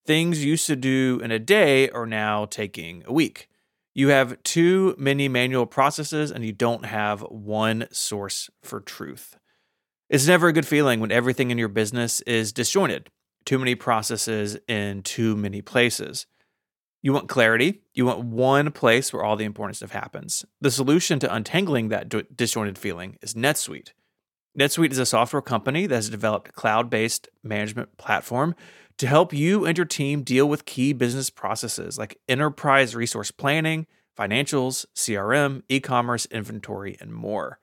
[0.04, 3.48] Things used to do in a day are now taking a week.
[3.93, 9.38] You have too many manual processes and you don't have one source for truth.
[10.10, 13.10] It's never a good feeling when everything in your business is disjointed,
[13.45, 16.25] too many processes in too many places.
[17.02, 17.82] You want clarity.
[17.93, 20.45] You want one place where all the important stuff happens.
[20.60, 23.91] The solution to untangling that disjointed feeling is NetSuite.
[24.58, 28.56] NetSuite is a software company that has developed a cloud based management platform
[29.00, 33.88] to help you and your team deal with key business processes like enterprise resource planning,
[34.18, 37.60] financials, CRM, e commerce, inventory, and more.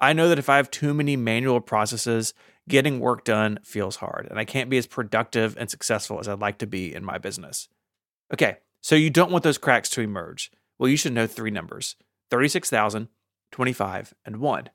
[0.00, 2.32] I know that if I have too many manual processes,
[2.68, 6.38] getting work done feels hard, and I can't be as productive and successful as I'd
[6.38, 7.68] like to be in my business.
[8.32, 10.52] Okay, so you don't want those cracks to emerge.
[10.78, 11.96] Well, you should know three numbers
[12.30, 13.08] 36,000,
[13.50, 14.70] 25, and 1.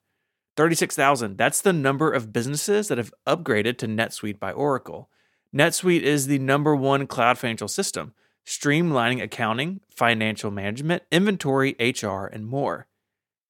[0.55, 5.09] 36,000, that's the number of businesses that have upgraded to NetSuite by Oracle.
[5.53, 12.47] NetSuite is the number one cloud financial system, streamlining accounting, financial management, inventory, HR, and
[12.47, 12.87] more.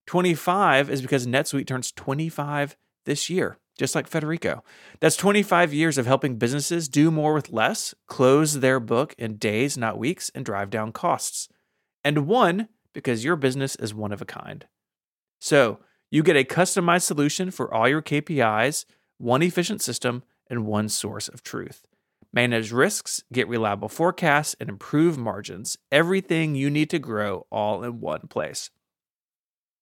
[0.08, 4.66] 25 is because NetSuite turns 25 this year, just like Federico.
[5.00, 9.78] That's 25 years of helping businesses do more with less, close their book in days,
[9.78, 11.48] not weeks, and drive down costs.
[12.04, 14.66] And one, because your business is one of a kind.
[15.40, 15.80] So
[16.12, 18.84] you get a customized solution for all your KPIs,
[19.18, 21.88] one efficient system, and one source of truth.
[22.34, 25.78] Manage risks, get reliable forecasts, and improve margins.
[25.92, 28.72] Everything you need to grow all in one place.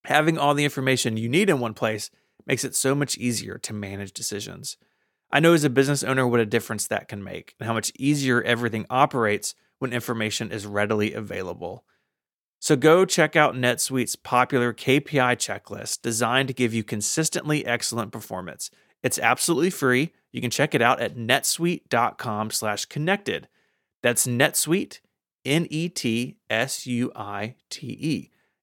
[0.06, 2.12] Having all the information you need in one place
[2.46, 4.76] makes it so much easier to manage decisions.
[5.32, 7.94] I know as a business owner what a difference that can make and how much
[7.98, 11.86] easier everything operates when information is readily available.
[12.60, 18.70] So go check out NetSuite's popular KPI checklist designed to give you consistently excellent performance.
[19.02, 20.14] It's absolutely free.
[20.32, 23.48] You can check it out at netsuite.com slash connected.
[24.02, 25.00] That's NetSuite,
[25.46, 25.91] N-E-T-S-U-I-T-E.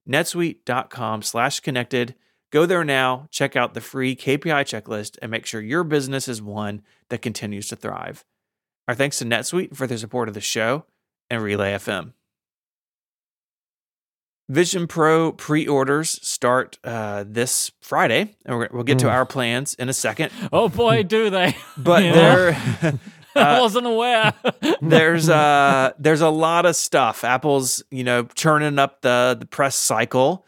[0.07, 2.15] netsuite.com slash connected.
[2.51, 6.41] Go there now, check out the free KPI checklist, and make sure your business is
[6.41, 8.25] one that continues to thrive.
[8.87, 10.85] Our thanks to NetSuite for their support of the show
[11.29, 12.13] and Relay FM.
[14.49, 19.11] Vision Pro pre-orders start uh, this Friday, and we're, we'll get to Mm.
[19.13, 20.31] our plans in a second.
[20.51, 21.55] Oh boy, do they!
[21.77, 22.13] But know?
[22.13, 22.61] there,
[23.35, 24.33] I uh, wasn't aware.
[24.81, 27.23] there's uh there's a lot of stuff.
[27.23, 30.45] Apple's you know churning up the the press cycle.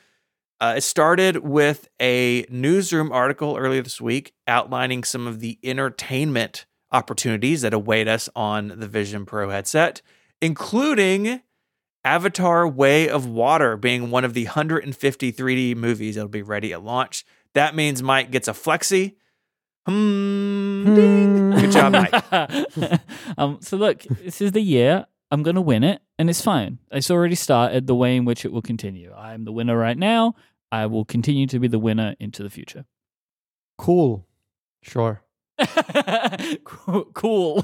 [0.59, 6.65] Uh, it started with a newsroom article earlier this week outlining some of the entertainment
[6.91, 10.01] opportunities that await us on the Vision Pro headset,
[10.39, 11.41] including
[12.03, 16.83] Avatar Way of Water being one of the 150 3D movies that'll be ready at
[16.83, 17.25] launch.
[17.53, 19.15] That means Myke gets a flexi.
[19.87, 20.95] Hmm.
[20.95, 21.51] ding.
[21.51, 22.99] Good job, Myke.
[23.37, 26.79] um, so look, this is the year I'm going to win it, and it's fine.
[26.91, 29.13] It's already started the way in which it will continue.
[29.13, 30.35] I'm the winner right now.
[30.71, 32.85] I will continue to be the winner into the future.
[33.77, 34.27] Cool.
[34.83, 35.23] Sure.
[36.63, 37.05] cool.
[37.13, 37.63] cool.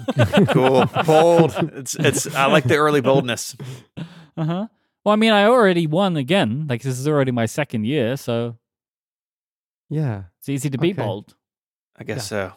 [0.49, 0.85] Cool.
[1.05, 1.55] Bold.
[1.75, 3.55] It's it's I like the early boldness.
[3.97, 4.67] Uh huh.
[5.03, 6.65] Well, I mean, I already won again.
[6.69, 8.57] Like this is already my second year, so
[9.89, 10.23] Yeah.
[10.39, 11.01] it's easy to be Okay.
[11.01, 11.35] bold.
[11.97, 12.53] I guess so.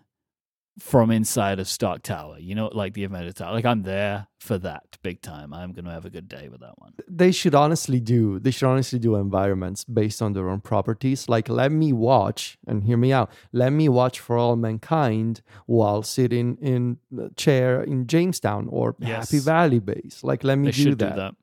[0.80, 2.38] from inside of Stark Tower.
[2.40, 3.54] You know, like the Avengers Tower.
[3.54, 5.54] Like I'm there for that big time.
[5.54, 6.94] I'm gonna have a good day with that one.
[7.08, 11.48] they should honestly do they should honestly do environments based on their own properties like
[11.50, 16.58] let me watch and hear me out let me watch for all mankind while sitting
[16.62, 21.00] in a chair in jamestown or happy valley base like let me They do should
[21.00, 21.10] that.
[21.12, 21.36] do that.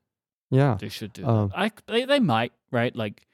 [0.51, 1.59] yeah They should do Um, that.
[1.59, 2.95] I they, they might right.
[2.97, 3.27] Like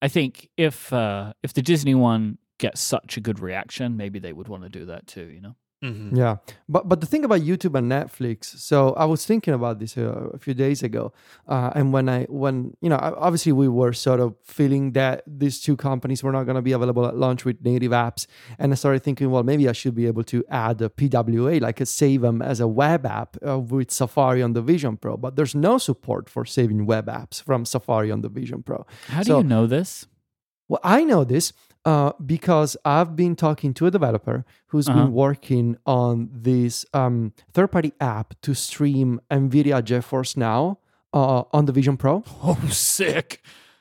[0.00, 4.32] I think if uh if the Disney one gets such a good reaction, maybe they
[4.32, 5.26] would want to do that too.
[5.34, 5.56] You know.
[5.84, 6.16] Mhm.
[6.16, 9.96] yeah but but the thing about youtube and netflix so i was thinking about this
[9.96, 11.12] uh, a few days ago
[11.46, 15.60] uh, and when i when you know obviously we were sort of feeling that these
[15.60, 18.26] two companies were not going to be available at launch with native apps
[18.58, 21.80] and i started thinking well maybe i should be able to add a pwa like
[21.80, 25.36] a save them as a web app uh, with safari on the vision pro but
[25.36, 29.26] there's no support for saving web apps from safari on the vision pro How do
[29.30, 30.08] So- you know this?
[30.70, 31.52] well, I know this
[31.88, 34.38] uh, because I've been talking to a developer
[34.70, 34.98] who's Uh-huh.
[34.98, 37.16] been working on this um,
[37.54, 40.60] third-party app to stream NVIDIA GeForce Now
[41.20, 42.14] uh, on the Vision Pro.
[42.48, 43.28] Oh, sick.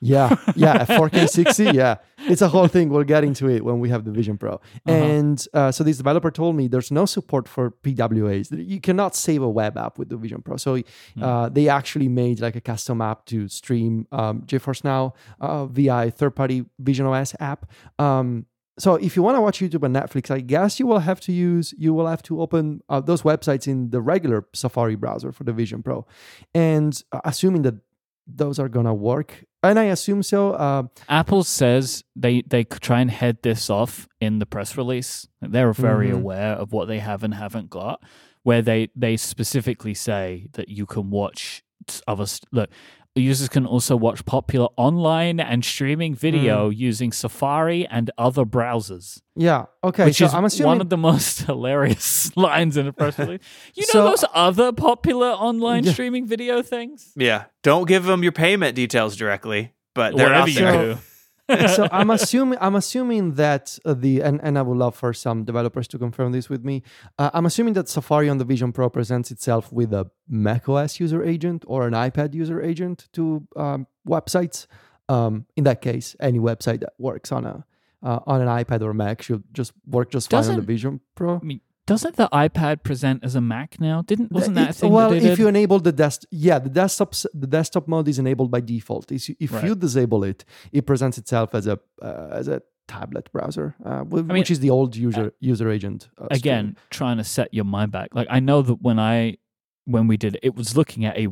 [0.01, 1.63] Yeah, yeah, 4K 60.
[1.65, 2.89] Yeah, it's a whole thing.
[2.89, 4.59] We'll get into it when we have the Vision Pro.
[4.85, 8.47] And uh, so this developer told me there's no support for PWAs.
[8.51, 10.57] You cannot save a web app with the Vision Pro.
[10.57, 10.81] So
[11.21, 16.11] uh, they actually made like a custom app to stream um, GeForce Now uh, via
[16.11, 17.69] third-party Vision OS app.
[17.97, 18.45] Um,
[18.79, 21.31] so if you want to watch YouTube and Netflix, I guess you will have to
[21.31, 25.43] use you will have to open uh, those websites in the regular Safari browser for
[25.43, 26.05] the Vision Pro,
[26.53, 27.75] and uh, assuming that
[28.27, 30.51] those are gonna work, and I assume so.
[30.53, 35.27] Uh, Apple says they they could try and head this off in the press release.
[35.41, 36.15] They're very Mhm.
[36.15, 38.01] aware of what they have and haven't got.
[38.43, 41.63] Where they they specifically say that you can watch
[42.07, 42.69] other st- look.
[43.19, 46.73] Users can also watch popular online and streaming video hmm.
[46.77, 50.05] using Safari and other browsers, yeah, okay.
[50.05, 53.41] which so is I'm assuming one of the most hilarious lines in a press release.
[53.75, 55.93] You know So- those other popular online Yeah.
[55.93, 57.11] streaming video things?
[57.15, 57.45] Yeah.
[57.63, 60.93] Don't give them your payment details directly, but they're Whatever out you there.
[60.95, 60.99] do.
[61.49, 65.43] So I'm assuming I'm assuming that uh, the and, and I would love for some
[65.43, 66.83] developers to confirm this with me.
[67.17, 71.23] Uh, I'm assuming that Safari on the Vision Pro presents itself with a macOS user
[71.23, 74.67] agent or an iPad user agent to um, websites.
[75.09, 77.65] Um, in that case, any website that works on a
[78.03, 81.37] uh, on an iPad or Mac should just work just fine on the Vision Pro.
[81.37, 83.97] I mean, doesn't the iPad present as a Mac now?
[84.11, 86.69] Didn't wasn't that a It- thing well, that if you enable the desk, yeah, the
[86.81, 87.11] desktop
[87.43, 89.11] the desktop mode is enabled by default.
[89.11, 89.63] Is if Right.
[89.67, 90.39] you disable it,
[90.71, 94.59] it presents itself as a uh, as a tablet browser, uh, wh- mean, which is
[94.65, 96.09] the old user user agent.
[96.17, 98.09] Uh, Again, trying to set your mind back.
[98.19, 99.37] Like I know that when I
[99.85, 101.27] when we did it, it was looking at a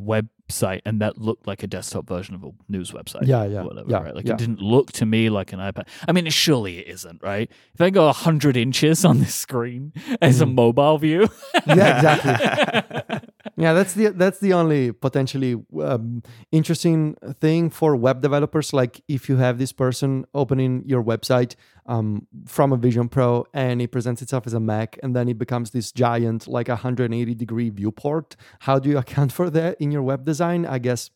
[0.48, 3.26] website and that looked like a desktop version of a news website.
[3.26, 4.14] Yeah, or yeah, whatever, yeah, right?
[4.14, 4.32] Like yeah.
[4.34, 5.88] it didn't look to me like an iPad.
[6.08, 7.50] I mean, surely it isn't, right?
[7.74, 10.54] If I go hundred inches on this screen as a Mm.
[10.54, 11.28] mobile view,
[11.66, 13.18] yeah, exactly.
[13.58, 18.74] yeah, that's the that's the only potentially um, interesting thing for web developers.
[18.74, 21.54] Like if you have this person opening your website
[21.86, 25.38] um, from a Vision Pro and it presents itself as a Mac, and then it
[25.38, 28.36] becomes this giant like 180 degree viewport.
[28.60, 30.66] How do you account for that in your web design?
[30.66, 31.10] I guess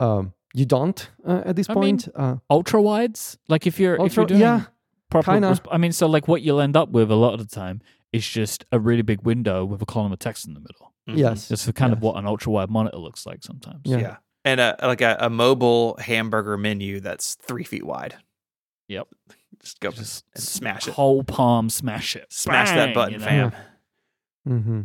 [0.00, 2.08] um, you don't uh, at this I mean, point.
[2.14, 3.36] uh, ultra wides.
[3.48, 4.64] Like if you're if you're doing yeah,
[5.10, 7.54] proper, resp- I mean, so like what you'll end up with a lot of the
[7.54, 7.82] time
[8.14, 10.92] is just a really big window with a column of text in the middle.
[11.08, 11.18] Mhm.
[11.18, 13.80] yes, it's kind of what an ultra wide monitor looks like sometimes.
[13.84, 13.98] Yeah.
[13.98, 14.16] Yeah.
[14.46, 18.16] And a, like a, a mobile hamburger menu that's three feet wide.
[18.88, 19.08] Yep.
[19.62, 20.94] Just go Just and smash it.
[20.94, 22.26] Whole palm smash it.
[22.30, 23.24] Smash Bang, that button, you know?
[23.24, 23.52] fam.
[24.46, 24.80] hmm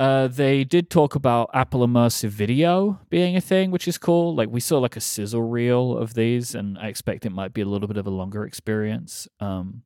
[0.00, 4.34] Uh, they did talk about Apple Immersive Video being a thing, which is cool.
[4.34, 7.60] Like we saw like a sizzle reel of these, and I expect it might be
[7.62, 9.28] a little bit of a longer experience.
[9.40, 9.82] Um,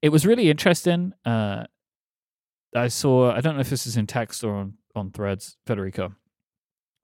[0.00, 1.12] it was really interesting.
[1.24, 1.64] Uh,
[2.74, 3.32] I saw.
[3.32, 6.14] I don't know if this is in text or on on Threads, Federico,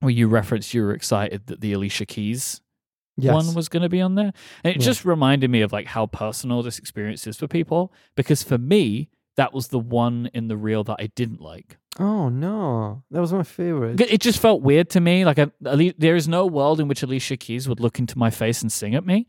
[0.01, 2.61] where you referenced you were excited that the Alicia Keys
[3.21, 3.35] Yes.
[3.35, 4.33] one was going to be on there.
[4.63, 4.85] And it Yeah.
[4.85, 9.09] just reminded me of like how personal this experience is for people because for me
[9.37, 11.79] that was the one in the reel that I didn't like.
[11.99, 14.01] oh no, that was my favorite.
[14.01, 15.25] It just felt weird to me.
[15.25, 18.31] Like I, Ali- there is no world in which Alicia Keys would look into my
[18.31, 19.27] face and sing at me.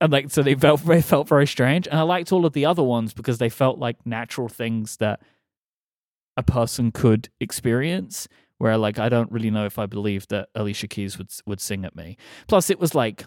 [0.00, 1.88] And like so they felt they felt very strange.
[1.88, 5.20] And I liked all of the other ones because they felt like natural things that
[6.36, 8.28] a person could experience
[8.58, 11.84] where like I don't really know if I believe that Alicia Keys would would sing
[11.84, 12.16] at me.
[12.48, 13.24] Plus it was like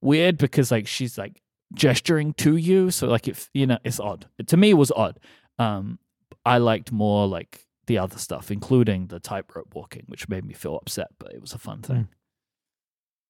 [0.00, 1.42] weird because like she's like
[1.74, 4.26] gesturing to you, so like if you know it's odd.
[4.46, 5.18] To me it was odd.
[5.58, 5.98] Um
[6.44, 10.76] I liked more like the other stuff, including the tightrope walking, which made me feel
[10.76, 12.08] upset, but it was a fun thing.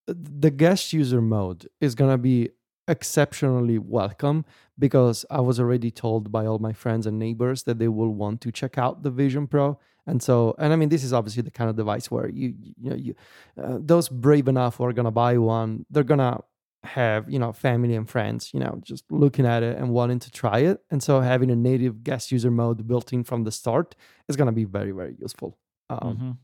[0.06, 2.50] the guest user mode is to be
[2.88, 4.44] exceptionally welcome
[4.78, 8.40] because I was already told by all my friends and neighbors that they will want
[8.42, 9.78] to check out the Vision Pro.
[10.06, 12.90] And so, and I mean, this is obviously the kind of device where you, you
[12.90, 13.14] know, you,
[13.60, 16.38] uh, those brave enough who are going to buy one, they're going to
[16.84, 20.30] have, you know, family and friends, you know, just looking at it and wanting to
[20.30, 20.80] try it.
[20.90, 23.96] And so having a native guest user mode built in from the start
[24.28, 25.58] is going to be very, very useful.
[25.90, 26.36] Um, Mhm.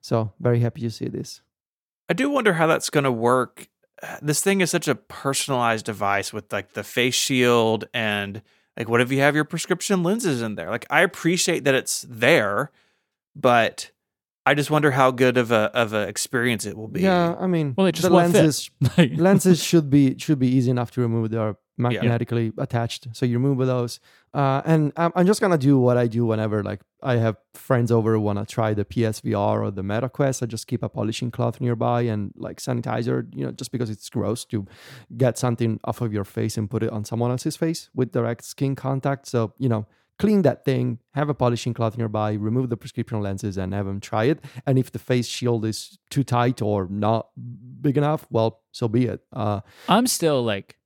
[0.00, 1.42] So very happy to see this.
[2.08, 3.68] I do wonder how that's going to work.
[4.22, 8.42] This thing is such a personalized device with like the face shield and
[8.76, 10.70] like what if you have your prescription lenses in there?
[10.70, 12.70] Like I appreciate that it's there,
[13.36, 13.90] but
[14.46, 17.02] I just wonder how good of a of a experience it will be.
[17.02, 20.90] Yeah, I mean, Well, it just the lenses lenses should be should be easy enough
[20.92, 21.30] to remove.
[21.30, 24.00] They are magnetically attached, so you remove those.
[24.32, 27.90] Uh, and I'm, I'm just gonna do what I do whenever like I have friends
[27.90, 30.42] over who wanna try the PSVR or the MetaQuest.
[30.42, 33.26] I just keep a polishing cloth nearby and like sanitizer.
[33.34, 34.66] You know, just because it's gross to
[35.16, 38.44] get something off of your face and put it on someone else's face with direct
[38.44, 39.26] skin contact.
[39.26, 39.86] So you know.
[40.18, 44.00] Clean that thing, have a polishing cloth nearby, remove the prescription lenses, and have them
[44.00, 44.38] try it.
[44.66, 47.28] And if the face shield is too tight or not
[47.80, 49.22] big enough, well, so be it.
[49.32, 50.76] Uh, I'm still like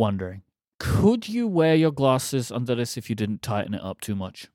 [0.00, 0.42] wondering,
[0.78, 4.48] could you wear your glasses under this if you didn't tighten it up too much?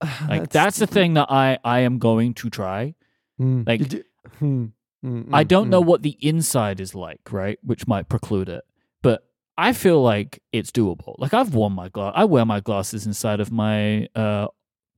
[0.28, 2.94] Like that's the thing that I I am going to try.
[3.38, 4.04] Hmm, like- do-
[4.38, 4.66] hmm,
[5.02, 5.88] hmm, I don't know hmm.
[5.88, 7.58] what the inside is like, right?
[7.62, 8.64] Which might preclude it.
[9.02, 9.24] But
[9.58, 11.14] I feel like it's doable.
[11.18, 14.46] Like I've worn my glass I wear my glasses inside of my uh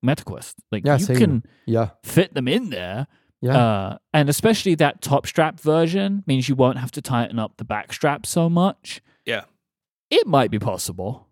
[0.04, 0.54] MetaQuest.
[0.70, 1.16] Like Yeah, you same.
[1.16, 3.06] can Yeah, fit them in there.
[3.40, 3.56] yeah.
[3.56, 7.64] Uh, and especially that top strap version means you won't have to tighten up the
[7.64, 9.00] back strap so much.
[9.26, 9.44] Yeah.
[10.16, 11.28] It might be possible.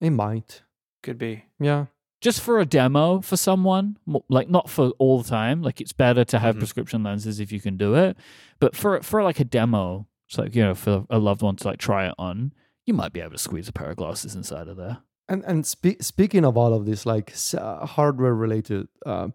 [0.00, 0.62] it might.
[1.02, 1.44] Could be.
[1.58, 1.86] Yeah.
[2.20, 3.96] Just for a demo for someone,
[4.28, 5.62] like not for all the time.
[5.62, 6.58] Like it's better to have Mhm.
[6.58, 8.16] prescription lenses if you can do it.
[8.58, 11.68] But for for like a demo, it's like you know for a loved one to
[11.68, 12.52] like try it on,
[12.86, 14.98] you might be able to squeeze a pair of glasses inside of there.
[15.28, 19.32] And and spe- speaking of all of this, like uh, hardware related um,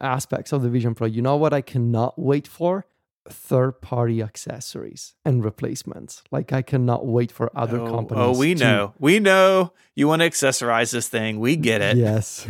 [0.00, 2.86] aspects of the Vision Pro, you know what I cannot wait for?
[3.28, 6.22] Third party accessories and replacements.
[6.30, 8.22] Like I cannot wait for other oh, oh companies.
[8.22, 8.94] Oh, we to- know.
[8.98, 11.40] We know you want to accessorize this thing.
[11.40, 11.96] We get it.
[11.96, 12.46] Yes.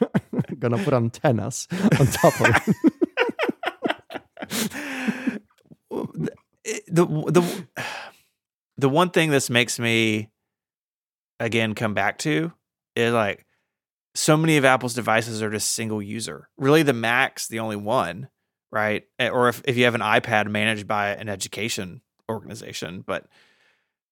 [0.58, 2.76] Gonna put antennas on top of it.
[6.64, 7.66] It- the the
[8.76, 10.30] the one thing this makes me
[11.40, 12.52] again come back to
[12.94, 13.44] is like
[14.14, 16.48] so many of Apple's devices are just single user.
[16.56, 18.28] Really, the Mac's the only one,
[18.72, 19.04] right?
[19.20, 23.26] Or if, if you have an iPad managed by an education organization, but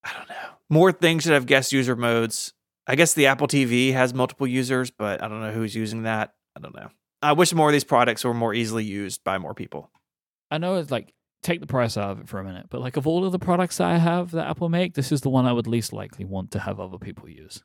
[0.04, 0.50] I don't know.
[0.68, 2.52] More things should have guest user modes.
[2.86, 6.34] I guess the Apple TV has multiple users, but I don't know who's using that.
[6.56, 6.88] I don't know.
[7.22, 9.90] I wish more of these products were more easily used by more people.
[10.50, 12.96] I know it's like take the price out of it for a minute, but like
[12.96, 15.46] of all of the products that I have that Apple make, this is the one
[15.46, 17.62] I would least likely want to have other people use.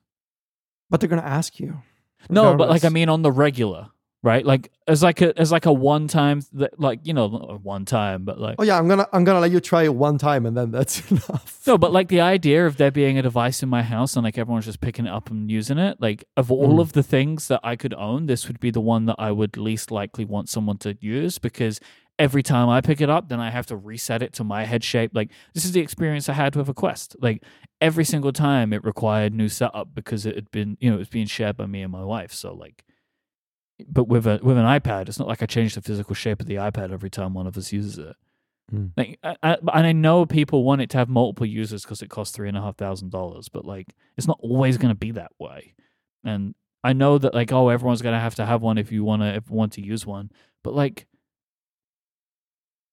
[0.89, 1.81] But they're gonna ask you.
[2.29, 3.89] No, but like I mean on the regular,
[4.25, 4.45] right?
[4.45, 7.29] Like as like a as like a one time that like you know
[7.63, 10.17] one time, but like Oh yeah, I'm gonna I'm gonna let you try it one
[10.17, 11.61] time and then that's enough.
[11.67, 14.37] no, but like the idea of there being a device in my house and like
[14.37, 16.01] everyone's just picking it up and using it.
[16.01, 16.81] Like of all Mm.
[16.81, 19.55] of the things that I could own, this would be the one that I would
[19.55, 21.79] least likely want someone to use because
[22.17, 24.83] every time I pick it up, then I have to reset it to my head
[24.83, 25.11] shape.
[25.13, 27.15] Like this is the experience I had with a Quest.
[27.21, 27.43] Like
[27.81, 31.09] every single time it required new setup because it had been you know it was
[31.09, 32.33] being shared by me and my wife.
[32.33, 32.83] So like
[33.87, 36.47] but with a with an iPad, it's not like I change the physical shape of
[36.47, 38.15] the iPad every time one of us uses it.
[38.69, 38.87] Hmm.
[38.97, 42.09] Like, I, I, and I know people want it to have multiple users because it
[42.09, 45.11] costs three and a half thousand dollars, but like, it's not always going to be
[45.11, 45.75] that way.
[46.23, 46.55] And
[46.85, 49.49] I know that like oh everyone's gonna have to have one if you wanna if
[49.49, 50.31] want to use one,
[50.63, 51.07] but like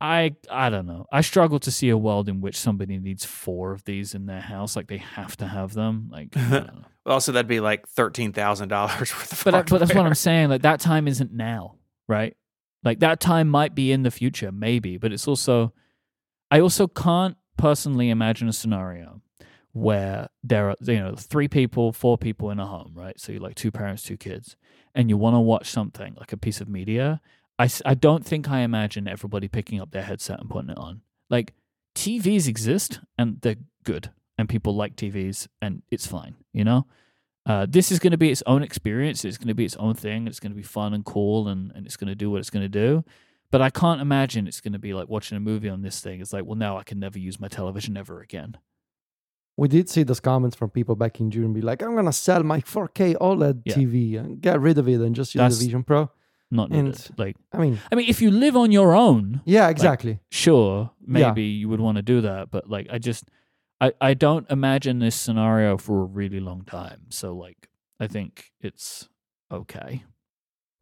[0.01, 1.05] I I don't know.
[1.13, 4.41] I struggle to see a world in which somebody needs four of these in their
[4.41, 4.77] house.
[4.77, 6.09] Like they have to have them.
[6.11, 6.85] Like I don't know.
[7.05, 9.45] Also, that'd be like thirteen thousand dollars worth of.
[9.45, 10.07] but I- but that's what.
[10.07, 10.49] I'm saying.
[10.51, 11.77] Like that time isn't now,
[12.09, 12.37] right?
[12.85, 15.73] Like that time might be in the future, maybe, but it's also.
[16.51, 19.23] I also can't personally imagine a scenario
[19.73, 23.19] where there are you know three people, four people in a home, right?
[23.19, 24.57] So you're like two parents, two kids,
[24.95, 27.21] and you want to watch something like a piece of media.
[27.59, 31.01] I I don't think I imagine everybody picking up their headset and putting it on.
[31.31, 31.55] Like
[31.95, 34.11] TVs exist and they're good,
[34.43, 36.87] and people like TVs, and it's fine, you know.
[37.47, 39.25] Uh, this is going to be its own experience.
[39.25, 40.27] It's going to be its own thing.
[40.29, 42.51] It's going to be fun and cool, and, and it's going to do what it's
[42.51, 43.05] going to do.
[43.51, 46.21] But I can't imagine it's going to be like watching a movie on this thing.
[46.21, 48.57] It's like, well, now I can never use my television ever again.
[49.57, 52.43] We did see those comments from people back in June be like, I'm gonna sell
[52.43, 53.75] my 4K OLED Yeah.
[53.75, 56.11] TV and get rid of it and just use That's- the Vision Pro.
[56.51, 60.19] Not And- like, I mean, I mean, if you live on your own, yeah, exactly.
[60.31, 61.29] sure, Yeah.
[61.29, 62.51] maybe you would want to do that.
[62.51, 63.25] But like, I just,
[63.83, 67.01] I, I don't imagine this scenario for a really long time.
[67.11, 67.69] So like,
[67.99, 69.09] I think it's
[69.51, 70.05] okay.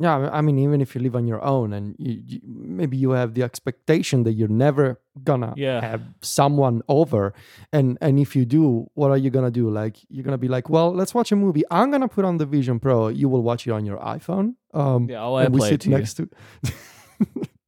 [0.02, 3.10] Yeah, I mean, even if you live on your own and you, you, maybe you
[3.10, 5.82] have the expectation that you're never gonna Yeah.
[5.82, 7.34] have someone over,
[7.70, 9.68] and and if you do, what are you gonna do?
[9.68, 11.64] Like you're gonna be like, well, let's watch a movie.
[11.70, 13.08] I'm gonna put on the Vision Pro.
[13.08, 14.54] You will watch it on your iPhone.
[14.72, 15.96] Um, Yeah, I'll and we sit to you.
[15.98, 16.30] next to.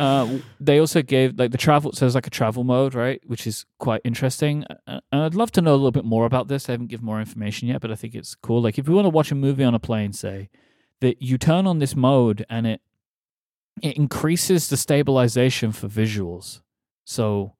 [0.00, 1.92] Uh, they also gave like the travel.
[1.92, 4.64] So there's like a travel mode, right, which is quite interesting.
[4.86, 6.68] Uh, and I'd love to know a little bit more about this.
[6.68, 8.62] I haven't given more information yet, but I think it's cool.
[8.62, 10.48] Like if you want to watch a movie on a plane, say
[11.00, 12.80] that you turn on this mode and it
[13.82, 16.60] it increases the stabilization for visuals,
[17.04, 17.56] so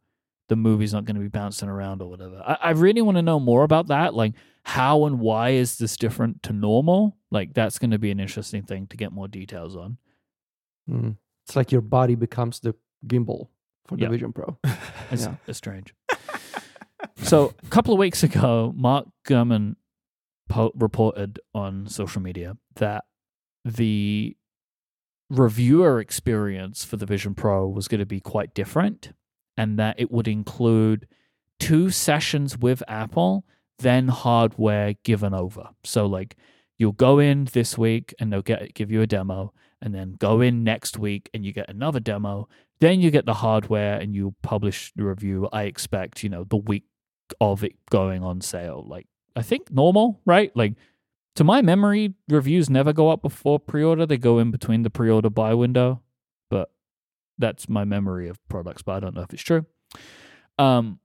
[0.49, 2.43] the movie's not going to be bouncing around or whatever.
[2.45, 4.15] I, I really want to know more about that.
[4.15, 4.33] Like
[4.63, 7.19] how and why is this different to normal?
[7.31, 9.99] Like that's going to be an interesting thing to get more details on.
[10.89, 11.17] Mm.
[11.51, 13.49] It's like your body becomes the gimbal
[13.89, 14.09] for the Yeah.
[14.11, 14.57] Vision Pro.
[15.11, 15.35] It's, Yeah.
[15.49, 15.93] it's strange.
[17.17, 19.75] so a couple of weeks ago, Mark Gurman
[20.49, 23.07] po- reported on social media that
[23.65, 24.37] the
[25.29, 29.13] reviewer experience for the Vision Pro was going to be quite different,
[29.57, 31.09] and that it would include
[31.59, 33.45] two sessions with Apple,
[33.81, 35.71] then hardware given over.
[35.83, 36.37] So like
[36.79, 39.53] you'll go in this week and they'll get give you a demo,
[39.83, 42.49] and then go in next week and you get another demo,
[42.81, 45.49] then you get the hardware and you publish the review.
[45.53, 46.85] I expect, you know, the week
[47.41, 48.85] of it going on sale.
[48.87, 49.07] Like,
[49.37, 50.55] I think normal, right?
[50.57, 50.75] Like,
[51.37, 54.07] to my memory, reviews never go up before pre order.
[54.07, 56.03] They go in between the pre order buy window.
[56.51, 56.71] But
[57.39, 59.65] that's my memory of products, but I don't know if it's true.
[60.59, 60.99] Um,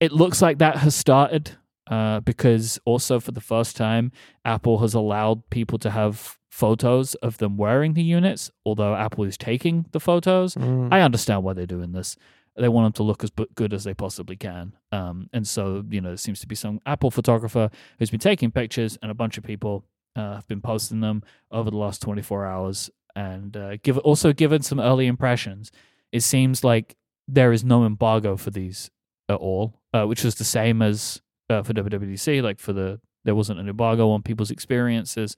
[0.00, 1.56] it looks like that has started
[1.90, 4.12] uh, because also for the first time,
[4.44, 9.36] Apple has allowed people to have photos of them wearing the units, although Apple is
[9.36, 10.54] taking the photos.
[10.54, 10.88] Mm.
[10.92, 12.16] I understand why they're doing this.
[12.56, 14.76] They want them to look as good as they possibly can.
[14.92, 18.52] Um, and so, you know, there seems to be some Apple photographer who's been taking
[18.52, 19.84] pictures, and a bunch of people
[20.14, 24.62] uh, have been posting them over the last 24 hours and uh, give also given
[24.62, 25.72] some early impressions.
[26.12, 26.94] It seems like
[27.26, 28.92] there is no embargo for these
[29.28, 32.44] at all, uh, which was the same as uh, for WWDC.
[32.44, 35.36] Like for the there wasn't an embargo on people's experiences.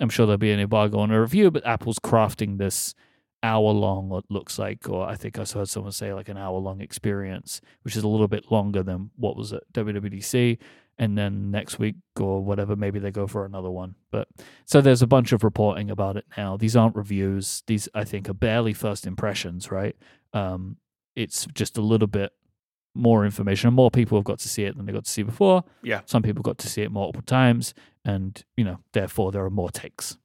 [0.00, 2.94] I'm sure there'll be an embargo on a review, but Apple's crafting this
[3.42, 6.58] hour long, what looks like, or I think I heard someone say like an hour
[6.58, 10.58] long experience, which is a little bit longer than what was at WWDC.
[10.98, 13.96] And then next week or whatever, maybe they go for another one.
[14.10, 14.28] But
[14.64, 16.56] so there's a bunch of reporting about it now.
[16.56, 17.62] These aren't reviews.
[17.66, 19.94] These, I think, are barely first impressions, right?
[20.32, 20.78] Um,
[21.14, 22.32] it's just a little bit
[22.96, 23.68] more information.
[23.68, 25.64] And more people have got to see it than they got to see before.
[25.82, 26.00] Yeah.
[26.06, 27.74] Some people got to see it multiple times,
[28.04, 30.16] and you know, therefore there are more takes.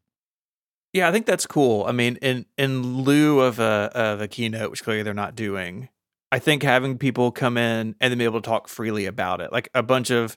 [0.93, 1.85] Yeah, I think that's cool.
[1.85, 5.89] I mean, in in lieu of a of a keynote, which clearly they're not doing,
[6.31, 9.51] I think having people come in and then be able to talk freely about it,
[9.51, 10.35] like a bunch of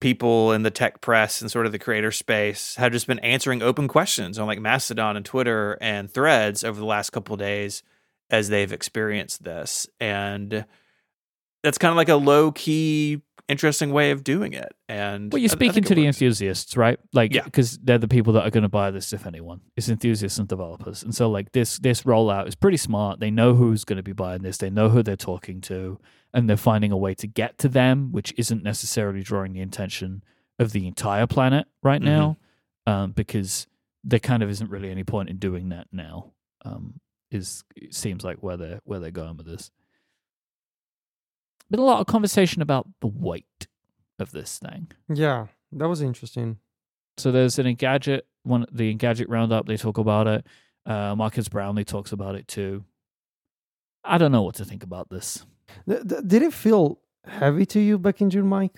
[0.00, 3.60] people in the tech press and sort of the creator space have just been answering
[3.60, 7.82] open questions on like Mastodon and Twitter and Threads over the last couple of days
[8.30, 10.64] as they've experienced this, and
[11.62, 14.72] that's kind of like a low key, interesting way of doing it.
[14.88, 16.16] And Well, you're speaking to the works.
[16.20, 16.98] enthusiasts, right?
[17.12, 17.42] Like, Yeah.
[17.44, 19.60] because they're the people that are going to buy this, if anyone.
[19.76, 23.20] It's enthusiasts and developers, and so like this this rollout is pretty smart.
[23.20, 24.58] They know who's going to be buying this.
[24.58, 25.98] They know who they're talking to,
[26.32, 30.22] and they're finding a way to get to them, which isn't necessarily drawing the attention
[30.58, 32.36] of the entire planet right now,
[32.86, 33.66] um, because
[34.04, 36.32] there kind of isn't really any point in doing that now.
[36.64, 37.00] Um,
[37.30, 39.70] is it seems like where they're where they're going with this.
[41.70, 43.68] Been a lot of conversation about the weight
[44.18, 44.90] of this thing.
[45.08, 46.58] Yeah, that was interesting.
[47.16, 49.66] So there's an Engadget one, the Engadget roundup.
[49.66, 50.46] They talk about it.
[50.86, 52.84] Uh, Marques Brownlee talks about it too.
[54.02, 55.44] I don't know what to think about this.
[55.88, 58.76] Th- th- Did it feel heavy to you back in June, Myke?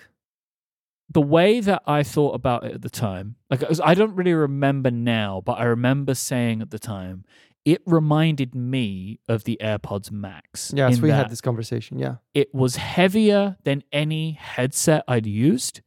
[1.09, 4.89] the way that I thought about it at the time, like I don't really remember
[4.89, 7.23] now, but I remember saying at the time,
[7.65, 10.73] it reminded me of the AirPods Max.
[10.75, 11.97] Yes, we had this conversation.
[11.97, 12.15] Yeah.
[12.33, 15.81] It was heavier than any headset I'd used,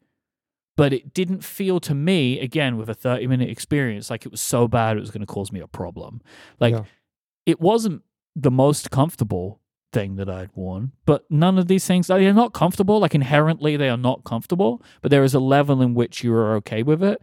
[0.77, 4.41] but it didn't feel to me, again, with a 30 minute experience, like it was
[4.41, 6.23] so bad it was going to cause me a problem.
[6.61, 6.85] Like Yeah.
[7.45, 8.03] it wasn't
[8.35, 9.61] the most comfortable
[9.93, 12.99] thing that I'd worn, but none of these things they are not comfortable.
[13.01, 16.55] Like inherently, they are not comfortable, but there is a level in which you are
[16.57, 17.23] okay with it,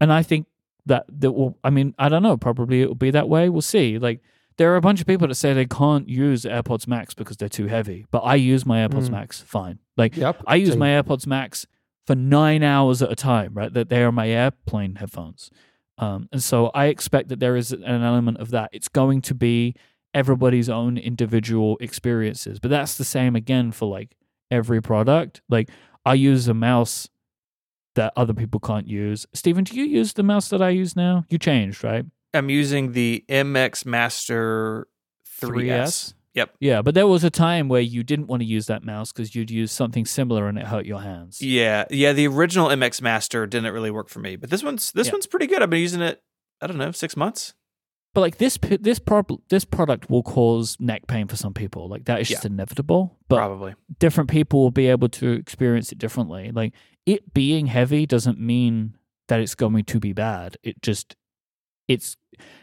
[0.00, 0.46] and I think
[0.86, 1.58] that that will.
[1.62, 2.36] I mean, I don't know.
[2.36, 3.48] Probably it will be that way.
[3.48, 3.98] We'll see.
[3.98, 4.20] Like
[4.56, 7.48] there are a bunch of people that say they can't use AirPods Max because they're
[7.48, 9.10] too heavy, but I use my AirPods Mm.
[9.10, 9.78] Max fine.
[9.96, 10.42] Like Yep.
[10.46, 10.78] I use same.
[10.78, 11.66] my AirPods Max
[12.06, 13.72] for nine hours at a time, right?
[13.72, 15.50] That they are my airplane headphones.
[15.98, 18.70] Um, and so I expect that there is an element of that.
[18.72, 19.74] It's going to be
[20.14, 22.58] everybody's own individual experiences.
[22.58, 24.16] But that's the same again for like
[24.50, 25.40] every product.
[25.48, 25.68] Like
[26.04, 27.08] I use a mouse
[27.96, 29.26] that other people can't use.
[29.34, 31.24] Stephen, do you use the mouse that I use now?
[31.28, 32.04] You changed, right?
[32.32, 34.86] I'm using the MX Master
[35.42, 36.14] 3S.
[36.34, 36.54] Yep.
[36.60, 39.34] Yeah, but there was a time where you didn't want to use that mouse because
[39.34, 41.40] you'd use something similar and it hurt your hands.
[41.40, 42.12] Yeah, yeah.
[42.12, 45.12] The original MX Master didn't really work for me, but this one's this Yeah.
[45.14, 45.62] one's pretty good.
[45.62, 46.22] I've been using it.
[46.60, 47.54] I don't know, six months.
[48.12, 51.88] But like this, this prob- this product will cause neck pain for some people.
[51.88, 53.16] Like that is just inevitable.
[53.28, 53.74] But Probably.
[53.98, 56.50] different people will be able to experience it differently.
[56.52, 56.72] Like
[57.06, 58.96] it being heavy doesn't mean
[59.28, 60.56] that it's going to be bad.
[60.62, 61.16] It just
[61.88, 62.16] it's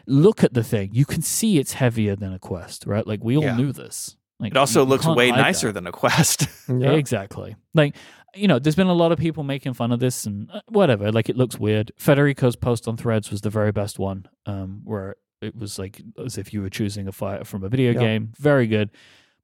[0.06, 0.90] look at the thing.
[0.92, 3.06] You can see it's heavier than a Quest, right?
[3.06, 3.56] Like we all Yeah.
[3.56, 4.16] knew this.
[4.38, 5.72] Like It also you- you looks way nicer that.
[5.74, 6.46] than a Quest.
[6.68, 6.92] Yeah.
[6.92, 7.56] Exactly.
[7.74, 7.94] Like,
[8.34, 11.12] you know, there's been a lot of people making fun of this and uh, whatever.
[11.12, 11.92] Like, it looks weird.
[11.98, 16.38] Federico's post on Threads was the very best one, um, where it was like as
[16.38, 18.00] if you were choosing a fighter from a video Yeah.
[18.00, 18.32] game.
[18.38, 18.90] Very good.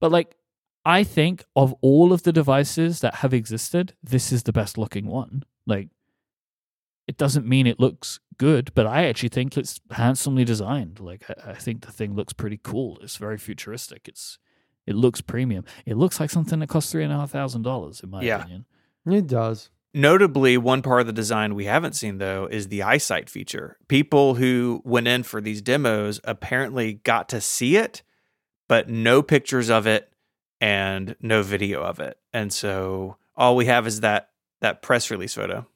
[0.00, 0.34] But like,
[0.84, 5.06] I think of all of the devices that have existed, this is the best looking
[5.06, 5.44] one.
[5.66, 5.88] Like,
[7.06, 11.00] it doesn't mean it looks good, but I actually think it's handsomely designed.
[11.00, 12.98] Like, I, I think the thing looks pretty cool.
[13.02, 14.08] It's very futuristic.
[14.08, 14.38] It's
[14.86, 15.64] it looks premium.
[15.84, 18.38] It looks like something that costs three and a half thousand dollars, in my Yeah.
[18.38, 18.64] opinion.
[19.06, 19.70] It does.
[19.92, 23.76] Notably, one part of the design we haven't seen though is the eyesight feature.
[23.88, 28.02] People who went in for these demos apparently got to see it,
[28.68, 30.09] but no pictures of it
[30.60, 32.18] and no video of it.
[32.32, 34.30] And so all we have is that
[34.60, 35.66] that press release photo.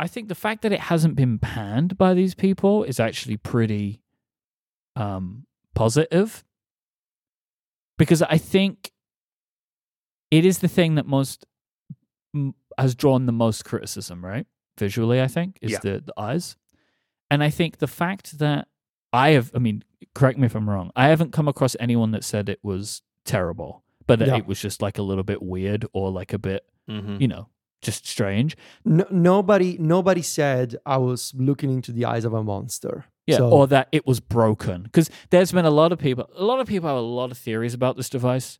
[0.00, 4.00] I think the fact that it hasn't been panned by these people is actually pretty
[4.96, 5.44] um,
[5.74, 6.44] positive
[7.98, 8.92] because I think
[10.30, 11.46] it is the thing that most
[12.34, 14.46] m- has drawn the most criticism, right?
[14.78, 15.78] Visually, I think is Yeah.
[15.82, 16.56] the, the eyes,
[17.30, 18.68] and I think the fact that
[19.12, 19.82] I have, I mean,
[20.14, 23.82] correct me if I'm wrong, I haven't come across anyone that said it was terrible,
[24.08, 24.36] but that Yeah.
[24.38, 27.18] it was just like a little bit weird or like a bit, Mm-hmm.
[27.20, 27.48] you know,
[27.82, 28.56] just strange.
[28.84, 33.04] No, nobody, nobody said I was looking into the eyes of a monster.
[33.26, 34.82] Yeah, So- or that it was broken.
[34.84, 37.38] Because there's been a lot of people, a lot of people have a lot of
[37.38, 38.58] theories about this device,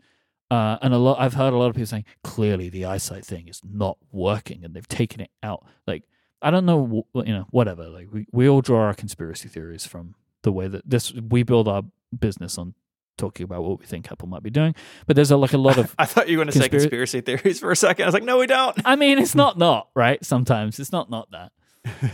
[0.50, 1.18] uh, and a lot.
[1.20, 4.74] I've heard a lot of people saying clearly the eyesight thing is not working, and
[4.74, 5.64] they've taken it out.
[5.86, 6.04] Like
[6.42, 7.88] I don't know, you know, whatever.
[7.88, 11.66] Like we we all draw our conspiracy theories from the way that this we build
[11.68, 11.82] our
[12.18, 12.74] business on
[13.18, 14.74] talking about what we think Apple might be doing.
[15.06, 17.20] But there's a, like a lot of I thought you were going to say conspiracy
[17.20, 18.04] theories for a second.
[18.04, 18.78] I was like, no, we don't.
[18.84, 20.24] I mean, it's not not right.
[20.24, 21.52] Sometimes it's not not that.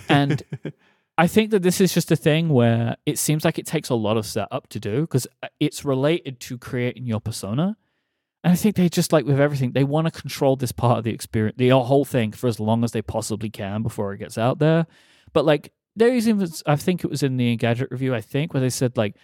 [0.09, 0.43] And
[1.17, 3.95] I think that this is just a thing where it seems like it takes a
[3.95, 7.77] lot of setup to do because uh, it's related to creating your persona.
[8.43, 11.05] And I think they just like with everything, they want to control this part of
[11.05, 14.37] the experience, the whole thing for as long as they possibly can before it gets
[14.37, 14.87] out there.
[15.33, 18.53] But like there is even, I think it was in the Engadget review, I think,
[18.53, 19.17] where they said like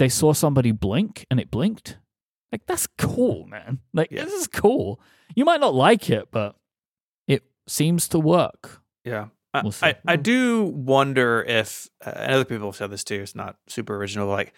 [0.00, 1.98] they saw somebody blink and it blinked.
[2.50, 3.80] Like that's cool, man.
[3.92, 4.24] Like Yeah.
[4.24, 4.98] this is cool.
[5.36, 6.56] You might not like it, but
[7.28, 8.80] it seems to work.
[9.04, 9.26] Yeah.
[9.52, 9.74] I, We'll.
[9.82, 13.56] I, I do wonder if, uh, and other people have said this too, it's not
[13.66, 14.54] super original, but like,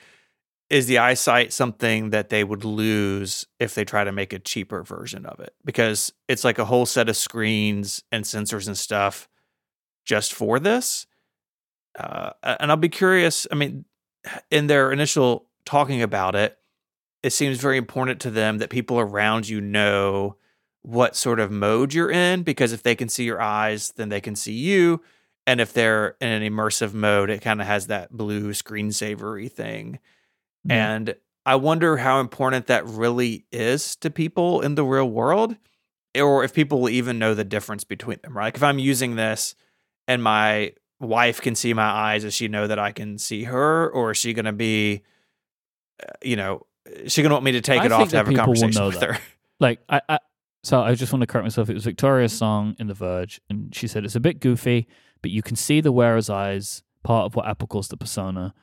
[0.70, 4.82] is the eyesight something that they would lose if they try to make a cheaper
[4.84, 5.54] version of it?
[5.64, 9.28] Because it's like a whole set of screens and sensors and stuff
[10.06, 11.06] just for this.
[11.98, 13.46] Uh, and I'll be curious.
[13.50, 13.84] I mean,
[14.50, 16.58] in their initial talking about it,
[17.22, 20.36] it seems very important to them that people around you know
[20.82, 24.20] what sort of mode you're in because if they can see your eyes, then they
[24.20, 25.00] can see you.
[25.46, 29.98] And if they're in an immersive mode, it kind of has that blue screensavery thing.
[30.64, 30.94] Yeah.
[30.94, 31.14] And
[31.44, 35.56] I wonder how important that really is to people in the real world,
[36.16, 38.46] or if people will even know the difference between them, right?
[38.46, 39.54] Like if I'm using this
[40.06, 43.90] and my wife can see my eyes, does she know that I can see her,
[43.90, 45.02] or is she going to be,
[46.02, 48.16] uh, you know, is she going to want me to take I it off to
[48.16, 49.16] have a conversation with that.
[49.16, 49.18] her?
[49.60, 50.18] like I, I
[50.64, 51.68] so I just want to correct myself.
[51.68, 54.86] It was Victoria Song's in The Verge, and she said it's a bit goofy,
[55.20, 58.54] but you can see the wearer's eyes, part of what Apple calls the persona.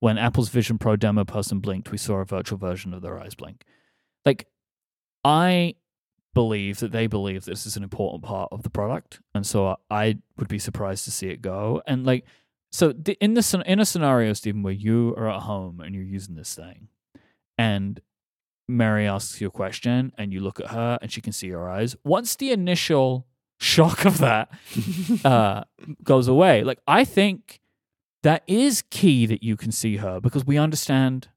[0.00, 3.34] When Apple's Vision Pro demo person blinked, we saw a virtual version of their eyes
[3.34, 3.64] blink.
[4.24, 4.48] Like,
[5.24, 5.74] I
[6.34, 10.18] believe that they believe this is an important part of the product, and so I
[10.38, 11.82] would be surprised to see it go.
[11.86, 12.24] And like,
[12.70, 16.04] so in the scen- in a scenario, Stephen, where you are at home and you're
[16.04, 16.88] using this thing,
[17.58, 18.00] and
[18.68, 21.68] Mary asks you a question and you look at her and she can see your
[21.68, 21.96] eyes.
[22.04, 23.26] Once the initial
[23.58, 24.50] shock of that
[25.24, 25.62] uh,
[26.02, 27.60] goes away, like I think
[28.22, 31.28] that is key that you can see her because we understand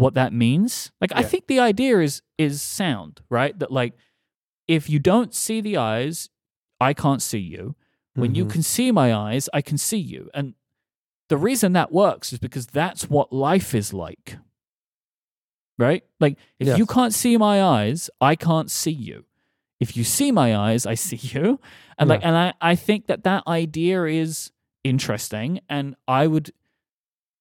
[0.00, 0.90] what that means.
[1.00, 3.58] Like I think the idea is is sound, right?
[3.58, 3.94] That like
[4.68, 6.28] if you don't see the eyes,
[6.80, 7.74] I can't see you.
[8.14, 8.50] When you Mhm.
[8.50, 10.30] can see my eyes, I can see you.
[10.34, 10.54] And
[11.28, 14.36] the reason that works is because that's what life is like.
[15.78, 16.04] Right?
[16.18, 19.24] Like, if you can't see my eyes, I can't see you.
[19.78, 21.58] If you see my eyes, I see you.
[21.98, 24.52] And like, and I, I think that that idea is
[24.84, 25.60] interesting.
[25.68, 26.52] And I would,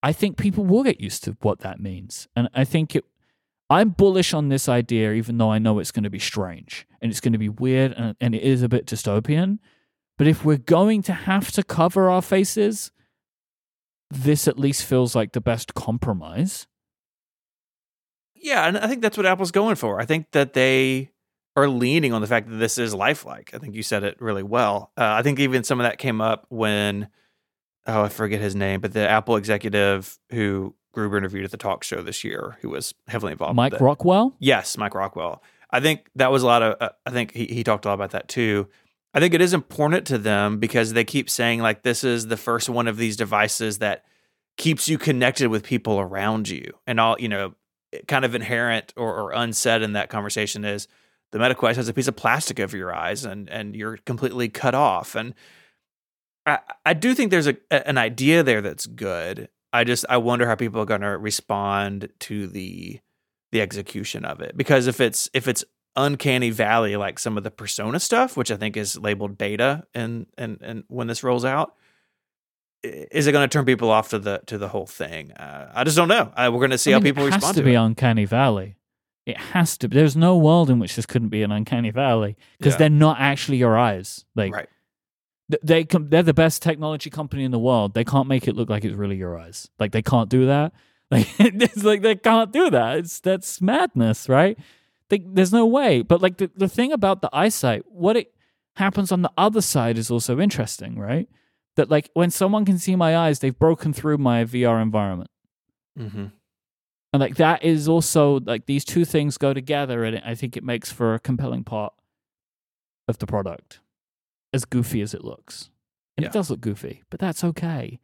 [0.02, 2.28] I think people will get used to what that means.
[2.36, 3.06] And I think it,
[3.70, 7.12] I'm bullish on this idea, even though I know it's going to be strange and
[7.12, 9.60] it's going to be weird and, and it is a bit dystopian.
[10.18, 12.92] But if we're going to have to cover our faces,
[14.10, 16.68] this at least feels like the best compromise.
[18.36, 20.00] Yeah, and I think that's what Apple's going for.
[20.00, 21.12] I think that they
[21.56, 23.52] are leaning on the fact that this is lifelike.
[23.54, 24.92] I think you said it really well.
[24.98, 27.10] Uh, I think even some of that came up when,
[27.88, 31.84] oh, I forget his name, but the Apple executive who Gruber interviewed at the talk
[31.84, 33.56] show this year, who was heavily involved.
[33.56, 33.80] Mike.
[33.80, 34.36] Rockwell?
[34.40, 35.44] Yes, Mike Rockwell.
[35.72, 36.76] I think that was a lot of.
[36.80, 38.68] Uh, I think he he talked a lot about that too.
[39.14, 42.38] I think it is important to them because they keep saying like this is the
[42.38, 44.04] first one of these devices that
[44.58, 47.54] keeps you connected with people around you, and all you know,
[48.08, 50.88] kind of inherent or, or unsaid in that conversation is
[51.32, 54.74] the MetaQuest has a piece of plastic over your eyes, and and you're completely cut
[54.74, 55.14] off.
[55.16, 55.36] And
[56.50, 59.50] I I do think there's a an idea there that's good.
[59.72, 63.00] I just I wonder how people are going to respond to the
[63.52, 65.64] the execution of it because if it's if it's
[65.96, 70.28] uncanny valley like some of the persona stuff which i think is labeled beta and
[70.38, 71.74] and and when this rolls out
[72.84, 75.84] is it going to turn people off to the to the whole thing uh, i
[75.84, 77.56] just don't know uh, we're going to see I how mean, people it has respond
[77.56, 78.76] to to be it Uncanny Valley.
[79.26, 79.90] It has to.
[79.90, 79.96] be.
[79.96, 82.78] There's no world in which this couldn't be an Uncanny Valley because Yeah.
[82.78, 84.26] they're not actually your eyes.
[84.36, 84.70] Like right
[85.64, 87.94] they com- they're the best technology company in the world.
[87.94, 89.70] They can't make it look like it's really your eyes.
[89.80, 90.74] Like they can't do that.
[91.12, 92.98] Like it's like they can't do that.
[93.00, 94.60] It's that's madness, right?
[95.10, 96.04] They, there's no way.
[96.04, 98.32] But like the, the thing about the eyesight, what it
[98.76, 101.28] happens on the other side is also interesting, right?
[101.78, 105.32] That like when someone can see my eyes, they've broken through my VR environment.
[105.98, 106.26] mm-hmm.
[107.12, 110.64] And like that is also like these two things go together, and I think it
[110.64, 111.94] makes for a compelling part
[113.08, 113.80] of the product,
[114.54, 115.70] as goofy as it looks.
[116.18, 116.30] And Yeah.
[116.30, 118.00] it does look goofy, but that's okay.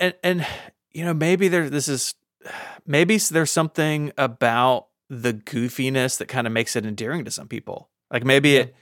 [0.00, 0.46] and and
[0.92, 2.14] you know maybe there this is
[2.86, 7.88] maybe there's something about the goofiness that kind of makes it endearing to some people
[8.10, 8.60] like maybe Yeah.
[8.60, 8.74] it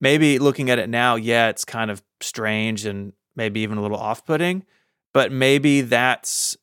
[0.00, 3.96] maybe looking at it now yeah it's kind of strange and maybe even a little
[3.98, 4.64] off-putting
[5.14, 6.56] but maybe that's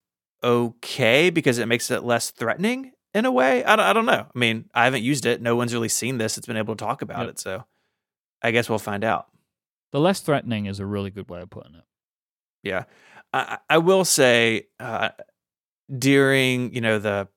[0.44, 4.26] okay because it makes it less threatening in a way i don't, I don't know
[4.34, 6.84] i mean i haven't used it no one's really seen this it's been able to
[6.84, 7.30] talk about Yep.
[7.30, 7.64] it so
[8.44, 9.28] i guess we'll find out
[9.92, 11.84] The less threatening is a really good way of putting it.
[12.64, 12.84] Yeah,
[13.34, 15.10] I, I will say uh,
[15.96, 17.28] during you know the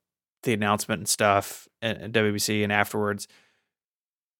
[0.42, 3.28] the announcement and stuff and, and WWDC and afterwards,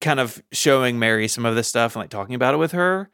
[0.00, 3.10] kind of showing Mary some of this stuff and like talking about it with her.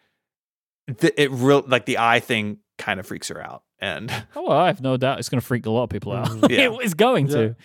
[0.99, 4.59] th- It real like the eye thing kind of freaks her out, and Oh, well,
[4.59, 6.29] I have no doubt it's going to freak a lot of people out.
[6.31, 6.51] Mhm.
[6.51, 6.71] Yeah.
[6.73, 7.37] it is going Yeah.
[7.37, 7.57] to.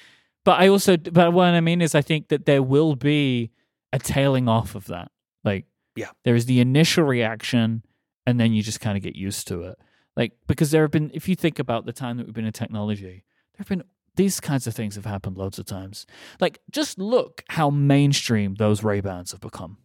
[0.43, 3.51] But I also, but what I mean is, I think that there will be
[3.93, 5.11] a tailing off of that.
[5.43, 5.65] Like,
[5.95, 6.09] Yeah.
[6.23, 7.83] there is the initial reaction,
[8.25, 9.77] and then you just kind of get used to it.
[10.15, 12.53] Like, because there have been, if you think about the time that we've been in
[12.53, 13.23] technology,
[13.53, 13.83] there have been
[14.15, 16.05] these kinds of things have happened loads of times.
[16.39, 19.77] Like, just look how mainstream those Ray Bans have become.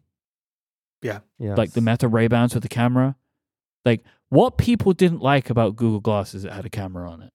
[1.02, 1.20] Yeah.
[1.38, 1.56] Yes.
[1.56, 3.16] Like the Meta Ray Bans with the camera.
[3.84, 7.32] Like, what people didn't like about Google Glasses, it had a camera on it.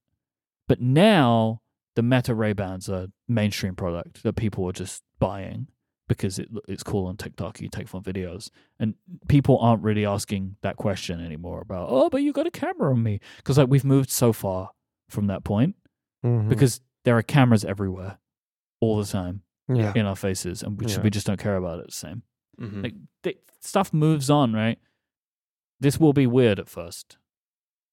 [0.67, 1.61] But now
[1.95, 5.67] the Meta Ray Bans are mainstream product that people are just buying
[6.18, 7.62] because it, it's cool on TikTok.
[7.62, 8.49] You take fun videos,
[8.80, 8.95] and
[9.28, 13.01] people aren't really asking that question anymore about oh, but you got a camera on
[13.01, 14.72] me because like we've moved so far
[15.09, 15.76] from that point
[16.26, 16.49] Mhm.
[16.49, 18.18] because there are cameras everywhere
[18.80, 19.93] all the time yeah.
[19.95, 21.03] in our faces, and we, just, Yeah.
[21.03, 22.24] we just don't care about it the same
[22.59, 22.84] Mhm.
[22.84, 24.80] like th- stuff moves on, right?
[25.80, 27.18] this will be weird at first.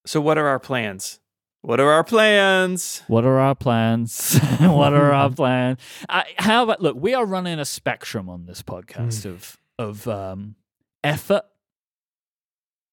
[0.05, 1.21] So, what are our plans?
[1.63, 3.03] What are our plans?
[3.09, 4.39] What are our plans?
[4.61, 5.81] what are our plans?
[6.09, 6.97] Uh, how about look?
[6.99, 10.55] We are running a spectrum on this podcast of of um,
[11.03, 11.43] effort.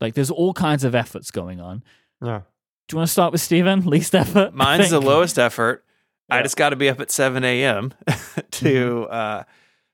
[0.01, 1.83] Like, there's all kinds of efforts going on.
[2.23, 2.41] Yeah.
[2.87, 3.85] Do you want to start with Stephen?
[3.85, 4.53] Least effort.
[4.53, 5.85] Mine's the lowest effort.
[6.29, 6.43] I Yeah.
[6.43, 7.93] just got to be up at 7 a.m.
[8.51, 9.43] to uh,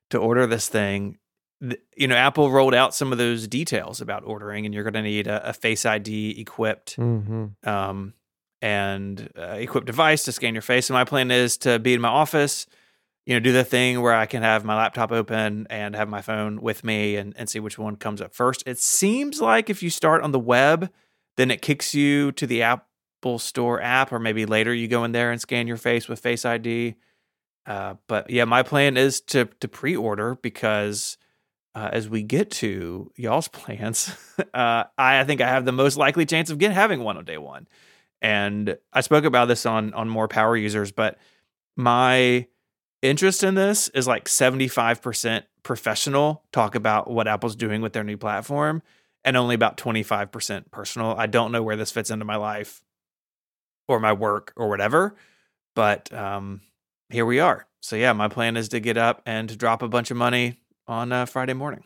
[0.09, 1.17] to order this thing.
[1.61, 4.93] Th- You know, Apple rolled out some of those details about ordering, and you're going
[4.95, 8.13] to need a, a Face ID equipped hmm um,
[8.61, 10.89] and uh, equipped device to scan your face.
[10.89, 12.67] And my plan is to be in my office,
[13.25, 16.21] you know, do the thing where I can have my laptop open and have my
[16.21, 18.63] phone with me and, and see which one comes up first.
[18.65, 20.91] It seems like if you start on the web,
[21.37, 25.11] then it kicks you to the Apple Store app, or maybe later you go in
[25.11, 26.95] there and scan your face with Face ID.
[27.65, 31.17] Uh, but yeah, my plan is to to pre-order because
[31.75, 34.15] uh, as we get to y'all's plans,
[34.53, 37.25] uh, I, I think I have the most likely chance of get having one on
[37.25, 37.67] day one.
[38.21, 41.17] And I spoke about this on on more power users, but
[41.75, 42.47] my
[43.01, 48.17] interest in this is like 75% professional talk about what Apple's doing with their new
[48.17, 48.83] platform
[49.23, 51.15] and only about 25% personal.
[51.17, 52.83] I don't know where this fits into my life
[53.87, 55.15] or my work or whatever,
[55.75, 56.61] but um
[57.09, 57.67] here we are.
[57.81, 60.61] So yeah, my plan is to get up and to drop a bunch of money
[60.87, 61.83] on uh, Friday morning.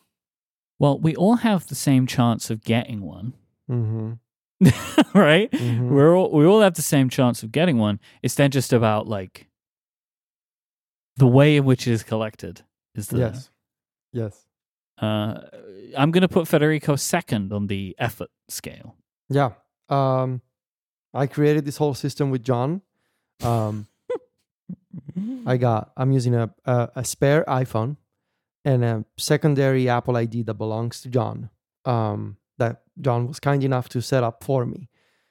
[0.77, 3.33] Well, we all have the same chance of getting one,
[3.67, 4.13] hmm
[5.13, 5.53] right?
[5.53, 7.99] hmm We're all, we all have the same chance of getting one.
[8.23, 9.47] It's then just about like
[11.17, 12.61] the way in which it is collected.
[12.95, 13.49] Is the Yes.
[14.13, 14.45] Yes.
[15.01, 15.41] Uh,
[15.97, 18.95] I'm going to put Federico second on the effort scale.
[19.29, 19.51] Yeah.
[19.89, 20.41] Um,
[21.13, 22.81] I created this whole system with John.
[23.43, 23.87] Um,
[25.45, 25.91] I got.
[25.97, 27.97] I'm using a, a a spare iPhone
[28.63, 31.49] and a secondary Apple ID that belongs to John.
[31.83, 34.89] Um, that John was kind enough to set up for me.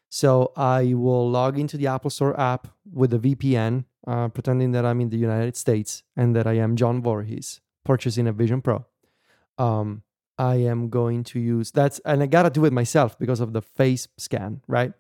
[0.09, 4.85] So I will log into the Apple Store app with a VPN, uh, pretending that
[4.85, 8.85] I'm in the United States and that I am John Voorhees purchasing a Vision Pro.
[9.59, 10.03] Um,
[10.39, 13.63] I am going to use that's, and I gotta do it myself because of the
[13.63, 14.93] face scan, right?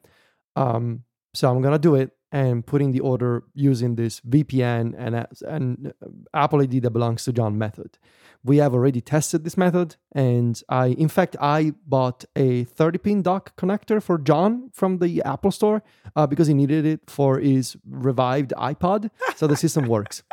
[0.54, 2.10] Um, so I'm gonna do it
[2.42, 5.94] and putting the order using this VPN and uh, and
[6.34, 7.96] Apple ID that belongs to John method.
[8.42, 13.22] We have already tested this method, and I, in fact, I bought a 30 pin
[13.22, 15.82] dock connector for John from the Apple Store
[16.16, 19.10] uh, because he needed it for his revived iPod.
[19.36, 20.22] So the system works.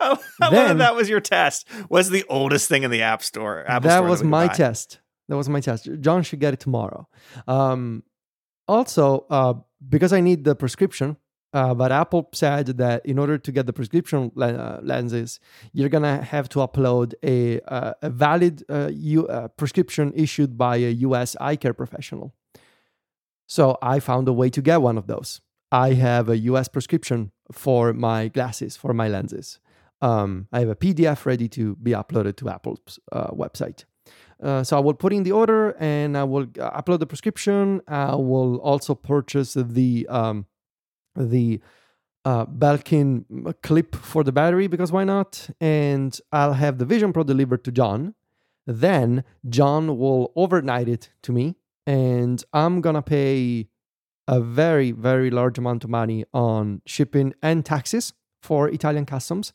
[0.00, 1.68] I that Then- that was your test.
[1.88, 3.64] What's the oldest thing in the App Store?
[3.68, 4.54] Apple that Store was could my buy?
[4.54, 5.00] test.
[5.28, 5.88] That was my test.
[6.00, 7.08] John should get it tomorrow.
[7.48, 8.04] Um,
[8.68, 9.54] also, uh,
[9.88, 11.16] because I need the prescription,
[11.52, 15.40] uh, but Apple said that in order to get the prescription le- uh, lenses,
[15.72, 20.76] you're gonna have to upload a uh, a valid uh, U- uh, prescription issued by
[20.76, 21.36] a U.S.
[21.40, 22.34] eye care professional.
[23.46, 25.40] So I found a way to get one of those.
[25.70, 26.68] I have a U.S.
[26.68, 29.60] prescription for my glasses, for my lenses.
[30.02, 33.84] Um, I have a PDF ready to be uploaded to Apple's website.
[34.42, 37.80] Uh, so I will put in the order and I will uh, upload the prescription.
[37.88, 40.46] I will also purchase the um,
[41.14, 41.60] the
[42.24, 43.24] uh, Belkin
[43.62, 45.48] clip for the battery because why not?
[45.60, 48.14] And I'll have the Vision Pro delivered to John.
[48.66, 51.54] Then John will overnight it to me,
[51.86, 53.68] and I'm gonna pay
[54.28, 58.12] a very very large amount of money on shipping and taxes
[58.42, 59.52] for Italian customs,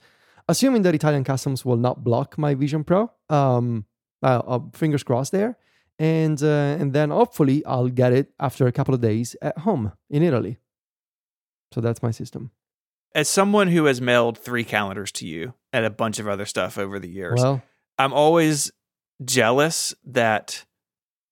[0.48, 3.12] assuming that Italian customs will not block my Vision Pro.
[3.30, 3.86] Um,
[4.24, 5.58] uh, uh, fingers crossed there,
[6.00, 9.92] and uh, and then hopefully I'll get it after a couple of days at home
[10.10, 10.58] in Italy.
[11.74, 12.52] So that's my system.
[13.16, 16.78] As someone who has mailed three calendars to you and a bunch of other stuff
[16.78, 17.62] over the years, Well,
[17.98, 18.72] I'm always
[19.24, 20.66] jealous that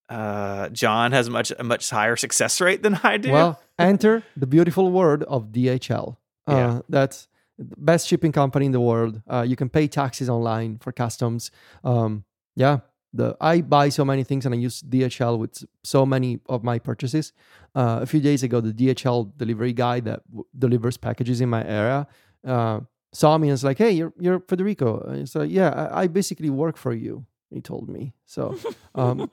[0.10, 3.32] uh, John has much a much higher success rate than I do.
[3.32, 6.18] well, enter the beautiful word of DHL.
[6.48, 6.82] Uh, Yeah.
[6.90, 7.28] That's
[7.58, 9.22] the best shipping company in the world.
[9.28, 11.52] Uh, you can pay taxes online for customs.
[11.84, 12.24] Um,
[12.64, 12.76] yeah,
[13.20, 15.54] the I buy so many things and I use DHL with
[15.84, 17.34] so many of my purchases.
[17.80, 21.64] Uh, a few days ago, the DHL delivery guy that w- delivers packages in my
[21.66, 22.00] area
[22.46, 22.80] uh,
[23.14, 26.08] saw me and was like, "Hey, you're you're Federico." And it's like, "Yeah, I, I
[26.08, 28.14] basically work for you." He told me.
[28.26, 28.42] So,
[29.02, 29.30] um,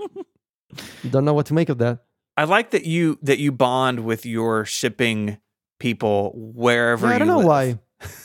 [1.10, 2.04] don't know what to make of that.
[2.36, 5.38] I like that you that you bond with your shipping
[5.78, 7.46] people wherever Yeah, I don't know live.
[7.46, 7.78] why.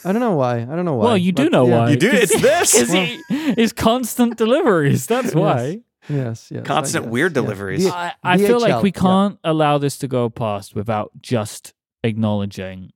[0.03, 0.57] I don't know why.
[0.61, 1.05] I don't know why.
[1.05, 1.77] Well, you do but know yeah.
[1.77, 1.89] why.
[1.91, 2.09] You do?
[2.11, 2.73] It's this?
[2.73, 3.21] Because he
[3.61, 5.07] is constant deliveries.
[5.07, 5.81] That's why.
[6.09, 6.65] Yes, yes.
[6.65, 7.41] Constant guess, weird yeah.
[7.41, 7.83] deliveries.
[7.85, 12.91] The- I, I feel like we can't allow this to go past without just acknowledging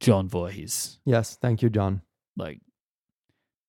[0.00, 0.98] John Voorhees.
[1.04, 2.02] yes, thank you, John.
[2.36, 2.60] Like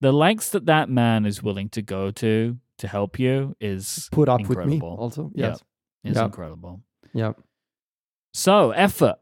[0.02, 4.30] the lengths that that man is willing to go to to help you is Put
[4.30, 5.32] up with me also.
[5.36, 5.48] Yeah.
[5.50, 5.64] Yes.
[6.04, 6.26] is Yeah.
[6.26, 6.82] incredible.
[7.14, 7.34] Yeah.
[8.34, 9.16] So effort.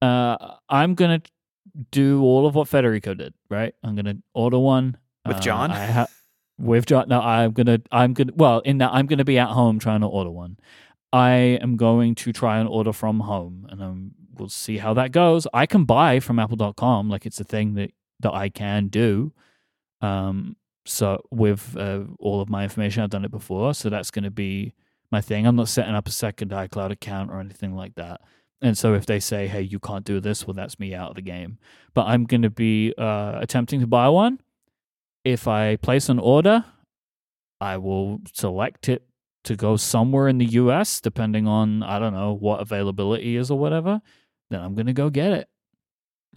[0.00, 1.22] Uh, I'm gonna
[1.90, 3.34] do all of what Federico did.
[3.50, 3.74] Right.
[3.82, 4.96] I'm gonna order one
[5.26, 5.70] With Uh, John?
[5.70, 6.06] I ha-
[6.58, 7.08] with John.
[7.08, 7.78] No, I'm gonna.
[7.90, 8.32] I'm gonna.
[8.34, 10.58] Well, in that, I'm gonna be at home trying to order one.
[11.12, 15.12] I am going to try and order from home, and um, we'll see how that
[15.12, 15.46] goes.
[15.52, 19.32] I can buy from Apple.com, like it's a thing that that I can do.
[20.00, 24.24] Um, so with uh, all of my information, I've done it before, so that's going
[24.24, 24.74] to be
[25.10, 25.46] my thing.
[25.46, 28.20] I'm not setting up a second iCloud account or anything like that.
[28.62, 31.16] And so if they say, "Hey, you can't do this," well, that's me out of
[31.16, 31.58] the game.
[31.94, 34.40] But I'm going to be uh, attempting to buy one.
[35.24, 36.64] If I place an order,
[37.60, 39.04] I will select it
[39.44, 43.58] to go somewhere in the US, depending on, I don't know, what availability is or
[43.58, 44.00] whatever.
[44.50, 45.48] Then I'm going to go get it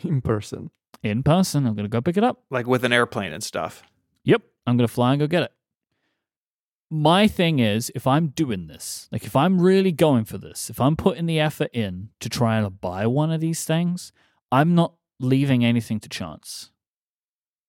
[0.03, 0.71] In person.
[1.03, 1.67] in person.
[1.67, 2.43] I'm going to go pick it up.
[2.49, 3.83] like with an airplane and stuff.
[4.23, 5.51] Yep, I'm going to fly and go get it.
[6.91, 10.79] My thing is, if I'm doing this, like if I'm really going for this, if
[10.79, 14.11] I'm putting the effort in to try and buy one of these things,
[14.51, 16.71] I'm not leaving anything to chance.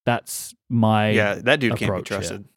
[0.04, 2.44] That's my yeah, that dude can't be trusted.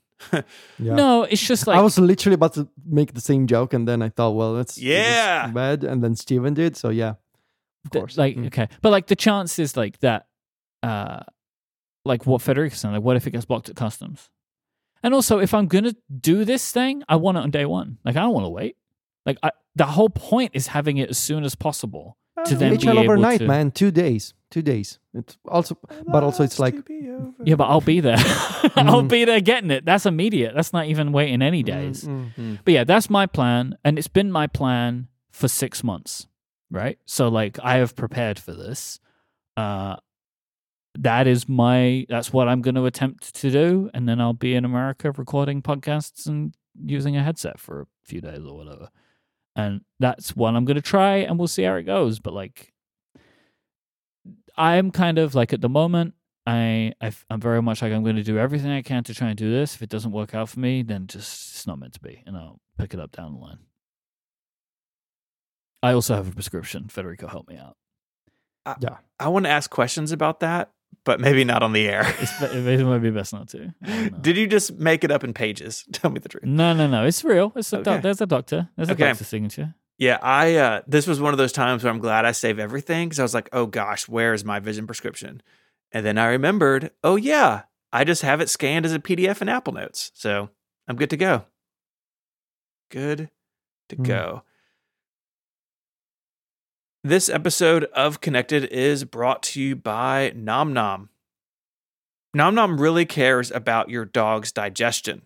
[0.77, 0.95] Yeah.
[0.95, 4.01] No, it's just like I was literally about to make the same joke, and then
[4.01, 5.47] I thought, well, that's that's Yeah.
[5.47, 5.85] bad.
[5.85, 7.11] And then Stephen did, so yeah,
[7.85, 8.17] of Th- course.
[8.17, 8.47] like Mm.
[8.47, 10.27] okay but like the chances like that
[10.83, 11.21] uh
[12.03, 14.29] like what federico said like what if it gets blocked at customs
[15.03, 17.97] and also if i'm gonna do this thing i want it on day one.
[18.05, 18.75] Like i don't want to wait.
[19.25, 22.87] Like I, the whole point is having it as soon as possible to then be
[22.87, 24.97] able overnight, to man, two days, two days.
[25.13, 25.77] It's also,
[26.07, 26.75] but also it's like
[27.43, 28.15] yeah but i'll be there.
[28.75, 29.09] I'll Mm.
[29.09, 29.85] be there getting it.
[29.85, 30.53] That's immediate.
[30.55, 32.03] That's not even waiting any days.
[32.05, 32.59] Mm, mm.
[32.63, 36.27] But yeah, that's my plan, and it's been my plan for six months,
[36.71, 36.97] right?
[37.05, 38.99] So like I have prepared for this.
[39.57, 39.97] Uh,
[40.97, 44.55] that is my that's what I'm going to attempt to do, and then I'll be
[44.55, 48.89] in America recording podcasts and using a headset for a few days or whatever.
[49.55, 52.19] And that's what I'm going to try, and we'll see how it goes.
[52.19, 52.73] But like,
[54.57, 56.15] I'm kind of like at the moment.
[56.47, 59.27] I, I am very much like I'm going to do everything I can to try
[59.27, 59.75] and do this.
[59.75, 62.35] If it doesn't work out for me, then just it's not meant to be, and
[62.35, 63.59] I'll pick it up down the line.
[65.83, 66.87] I also have a prescription.
[66.89, 67.77] Federico, help me out.
[68.81, 68.97] Yeah.
[69.19, 70.71] I want to ask questions about that,
[71.05, 72.03] but maybe not on the air.
[72.41, 73.73] It might be best not to.
[73.83, 74.17] I don't know.
[74.19, 75.85] Did you just make it up in pages?
[75.91, 76.43] Tell me the truth.
[76.43, 77.05] no, no, no.
[77.05, 77.51] It's real.
[77.55, 78.69] It's a doc- there's a doctor.
[78.75, 79.05] There's a Okay.
[79.07, 79.75] doctor signature.
[79.97, 83.09] Yeah, I uh this was one of those times where I'm glad I save everything
[83.09, 85.41] because I was like, oh gosh, where is my vision prescription?
[85.91, 89.49] And then I remembered, oh yeah, I just have it scanned as a PDF in
[89.49, 90.11] Apple Notes.
[90.13, 90.49] So
[90.87, 91.45] I'm good to go.
[92.91, 93.29] Good
[93.89, 94.03] to Hmm.
[94.03, 94.43] go.
[97.03, 101.07] This episode of Connected is brought to you by Nom Nom.
[102.33, 105.21] Nom Nom really cares about your dog's digestion.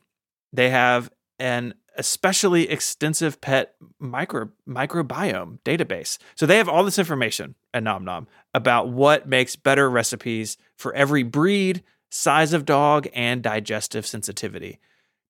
[0.52, 1.10] They have
[1.40, 6.20] an especially extensive pet micro microbiome database.
[6.36, 10.94] So they have all this information at Nom Nom about what makes better recipes for
[10.94, 14.80] every breed, size of dog, and digestive sensitivity.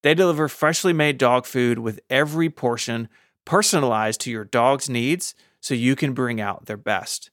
[0.01, 3.07] They deliver freshly made dog food with every portion
[3.45, 7.31] personalized to your dog's needs so you can bring out their best.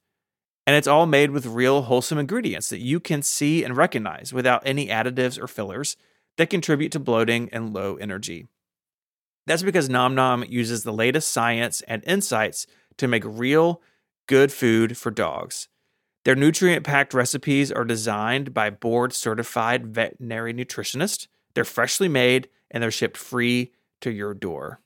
[0.64, 4.62] And it's all made with real wholesome ingredients that you can see and recognize without
[4.64, 5.96] any additives or fillers
[6.36, 8.46] that contribute to bloating and low energy.
[9.48, 12.68] That's because Nom Nom uses the latest science and insights
[12.98, 13.82] to make real,
[14.28, 15.66] good food for dogs.
[16.24, 21.26] Their nutrient packed recipes are designed by board certified veterinary nutritionists.
[21.54, 23.72] They're freshly made and they're shipped free
[24.02, 24.80] to your door.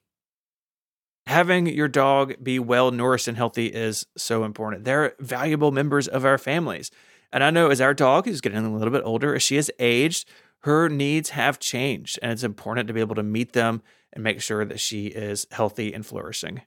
[1.26, 4.84] Having your dog be well nourished and healthy is so important.
[4.84, 6.90] They're valuable members of our families.
[7.32, 9.70] And I know as our dog is getting a little bit older, as she has
[9.78, 10.28] aged,
[10.60, 12.18] her needs have changed.
[12.22, 15.46] And it's important to be able to meet them and make sure that she is
[15.50, 16.62] healthy and flourishing.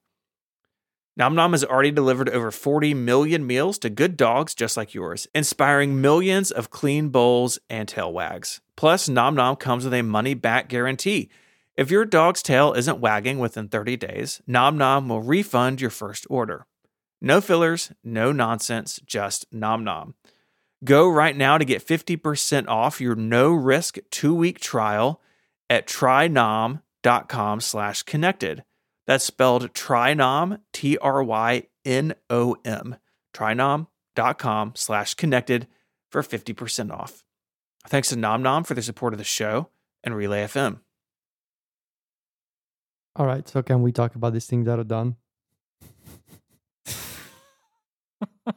[1.15, 5.27] Nom Nom has already delivered over 40 million meals to good dogs just like yours,
[5.33, 8.61] inspiring millions of clean bowls and tail wags.
[8.75, 11.29] Plus, Nom Nom comes with a money back guarantee.
[11.77, 16.25] If your dog's tail isn't wagging within 30 days, Nom Nom will refund your first
[16.27, 16.65] order.
[17.21, 20.15] No fillers, no nonsense, just Nom Nom.
[20.83, 25.21] Go right now to get 50% off your no-risk two-week trial
[25.69, 28.63] at trynom.com slash connected.
[29.05, 32.97] That's spelled Trynom, T R Y N O M.
[33.35, 35.67] Trynom.com slash connected
[36.11, 37.23] for 50% off.
[37.87, 39.69] Thanks to Nom Nom for the support of the show
[40.03, 40.79] and Relay FM.
[43.17, 45.15] All right, so can we talk about these things that are done?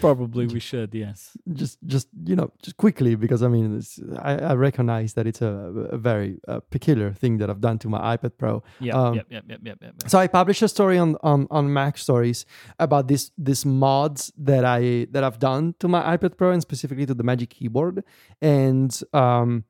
[0.00, 1.36] Probably we should, yes.
[1.52, 5.42] just just you know just quickly because I mean it's, I, I recognize that it's
[5.42, 5.52] a,
[5.90, 8.62] a very uh, peculiar thing that I've done to my iPad Pro.
[8.80, 9.94] Yep, Um, yep, yep, yep, yep, yep.
[10.02, 10.10] yep.
[10.10, 12.46] So I published a story on on on MacStories
[12.80, 17.06] about this this mods that I that I've done to my iPad Pro and specifically
[17.06, 18.02] to the Magic Keyboard.
[18.42, 19.64] And um,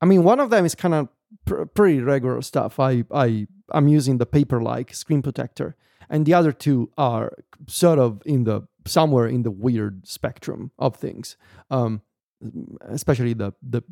[0.00, 1.08] I mean, one of them is kind of
[1.44, 2.80] pr- pretty regular stuff.
[2.80, 5.76] I I I'm using the Paperlike screen protector,
[6.08, 7.32] and the other two are
[7.66, 11.36] sort of in the somewhere in the weird spectrum of things.
[11.70, 12.02] Um,
[12.88, 13.82] especially the the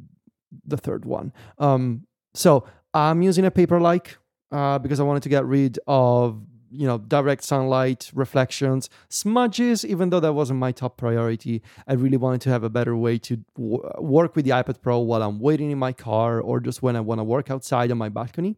[0.67, 1.33] the third one.
[1.59, 4.17] Um, so I'm using a Paperlike
[4.51, 10.11] uh, because I wanted to get rid of you know direct sunlight reflections smudges even
[10.11, 13.37] though that wasn't my top priority i really wanted to have a better way to
[13.57, 16.97] w- work with the ipad pro while i'm waiting in my car or just when
[16.97, 18.57] i want to work outside on my balcony.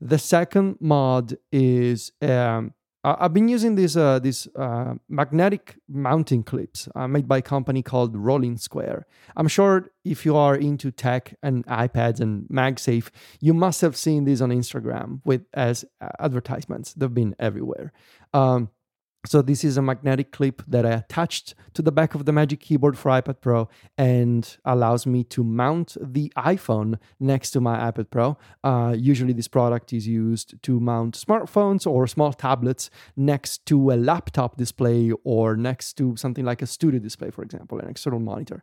[0.00, 2.74] The second mod is um,
[3.06, 7.82] I've been using these uh, these uh, magnetic mounting clips uh, made by a company
[7.82, 9.06] called Rolling Square.
[9.36, 14.24] I'm sure if you are into tech and iPads and MagSafe, you must have seen
[14.24, 16.94] these on Instagram with as uh, advertisements.
[16.94, 17.92] They've been everywhere.
[18.34, 18.70] Um,
[19.26, 22.60] so this is a magnetic clip that I attached to the back of the Magic
[22.60, 23.68] Keyboard for iPad Pro
[23.98, 28.38] and allows me to mount the iPhone next to my iPad Pro.
[28.62, 33.96] Uh, usually, this product is used to mount smartphones or small tablets next to a
[33.96, 38.62] laptop display or next to something like a studio display, for example, an external monitor.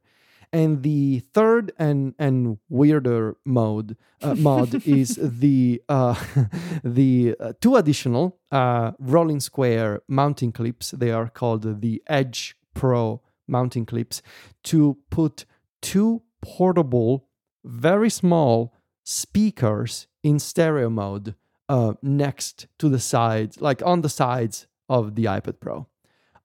[0.54, 6.16] And the third and and weirder mode uh, mod is the uh,
[6.84, 10.91] the uh, two additional uh, rolling square mounting clips.
[10.91, 14.22] They are called the Edge Pro mounting clips
[14.66, 15.45] to put
[15.82, 17.28] two portable,
[17.66, 21.36] very small speakers in stereo mode
[21.68, 25.88] uh, next to the sides, like on the sides of the iPad Pro.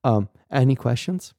[0.03, 1.33] Um, any questions?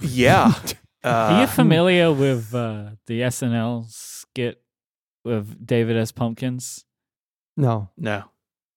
[0.00, 0.52] Yeah.
[1.04, 4.62] Are you Uh, familiar with uh, the SNL skit
[5.24, 6.12] with David S.
[6.12, 6.84] Pumpkins?
[7.56, 7.88] No.
[7.96, 8.24] no.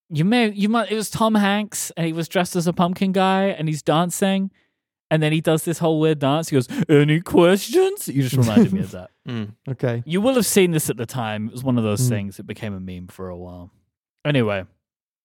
[0.09, 0.91] You may, you might.
[0.91, 4.51] It was Tom Hanks, and he was dressed as a pumpkin guy, and he's dancing,
[5.09, 6.49] and then he does this whole weird dance.
[6.49, 9.09] He goes, "Any questions?" You just reminded me of that.
[9.25, 9.55] Mm.
[9.69, 10.03] Okay.
[10.05, 11.45] You will have seen this at the time.
[11.47, 12.09] It was one of those Mm.
[12.09, 13.71] things It became a meme for a while.
[14.25, 14.65] Anyway,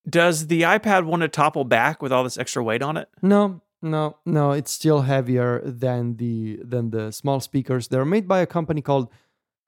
[0.08, 3.08] Does the iPad want to topple back with all this extra weight on it?
[3.22, 4.52] No, no, no.
[4.52, 7.88] It's still heavier than the than the small speakers.
[7.88, 9.08] They're made by a company called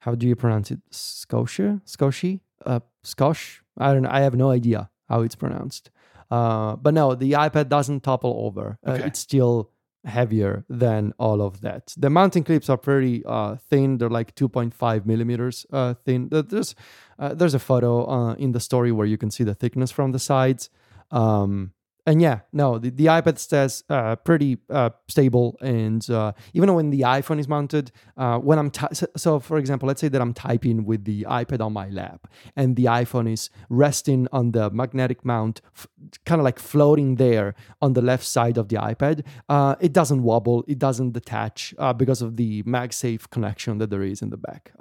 [0.00, 0.80] how do you pronounce it?
[0.90, 3.61] Scotia, Scoshi, uh, Scosh.
[3.78, 4.02] I don't.
[4.02, 4.11] know.
[4.11, 5.90] I have no idea how it's pronounced.
[6.30, 8.78] Uh, but no, the iPad doesn't topple over.
[8.86, 9.70] Uh, It's still
[10.04, 11.92] heavier than all of that.
[11.98, 13.98] The mounting clips are pretty uh, thin.
[13.98, 16.28] They're like 2.5 millimeters uh, thin.
[16.30, 16.74] There's
[17.18, 20.12] uh, there's a photo uh, in the story where you can see the thickness from
[20.12, 20.70] the sides.
[21.11, 21.72] Um,
[22.11, 25.56] and yeah, no, the, the iPad stays uh, pretty uh, stable.
[25.61, 29.86] And uh, even when the iPhone is mounted, uh, when I'm ty- so, for example,
[29.86, 33.48] let's say that I'm typing with the iPad on my lap, and the iPhone is
[33.68, 35.86] resting on the magnetic mount, f-
[36.26, 39.24] kind of like floating there on the left side of the iPad.
[39.48, 44.02] Uh, it doesn't wobble, it doesn't detach uh, because of the MagSafe connection that there
[44.02, 44.72] is in the back.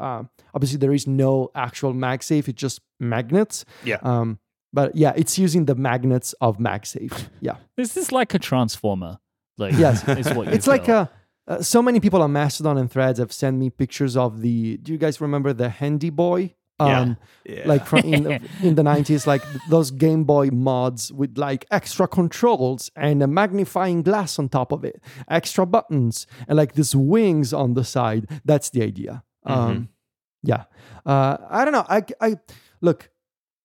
[0.55, 3.65] Obviously, there is no actual MagSafe; it's just magnets.
[3.83, 3.99] Yeah.
[4.01, 4.39] Um,
[4.73, 7.27] but yeah, it's using the magnets of MagSafe.
[7.41, 7.55] Yeah.
[7.75, 9.19] this is like a transformer.
[9.57, 10.07] Like, Yes.
[10.07, 11.09] is what you it's like a.
[11.47, 14.77] Uh, so many people on Mastodon and Threads have sent me pictures of the.
[14.77, 16.53] Do you guys remember the Handy Boy?
[16.79, 17.15] Yeah.
[17.43, 17.63] Yeah.
[17.65, 22.07] Like from in the, in the nineties, like those Game Boy mods with like extra
[22.07, 27.51] controls and a magnifying glass on top of it, extra buttons and like these wings
[27.53, 28.29] on the side.
[28.45, 29.23] That's the idea.
[29.45, 29.89] Um,
[30.43, 30.65] yeah,
[31.05, 31.85] uh, I don't know.
[31.89, 32.35] I I
[32.79, 33.09] look.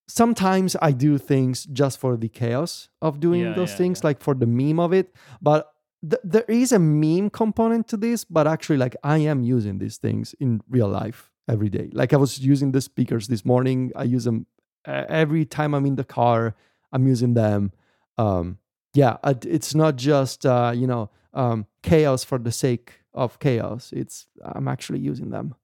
[0.06, 4.09] Sometimes I do things just for the chaos of doing Yeah, those yeah, things, yeah.
[4.09, 5.14] like for the meme of it.
[5.40, 5.70] But
[6.09, 8.24] th- there is a meme component to this.
[8.24, 11.89] But actually, like I am using these things in real life every day.
[11.93, 13.93] Like I was using the speakers this morning.
[13.97, 14.47] I use them
[14.86, 16.55] uh, every time I'm in the car.
[16.93, 17.72] I'm using them.
[18.18, 18.59] Um,
[18.94, 23.90] yeah, it's not just uh, you know um, chaos for the sake of chaos.
[23.93, 25.55] It's I'm actually using them.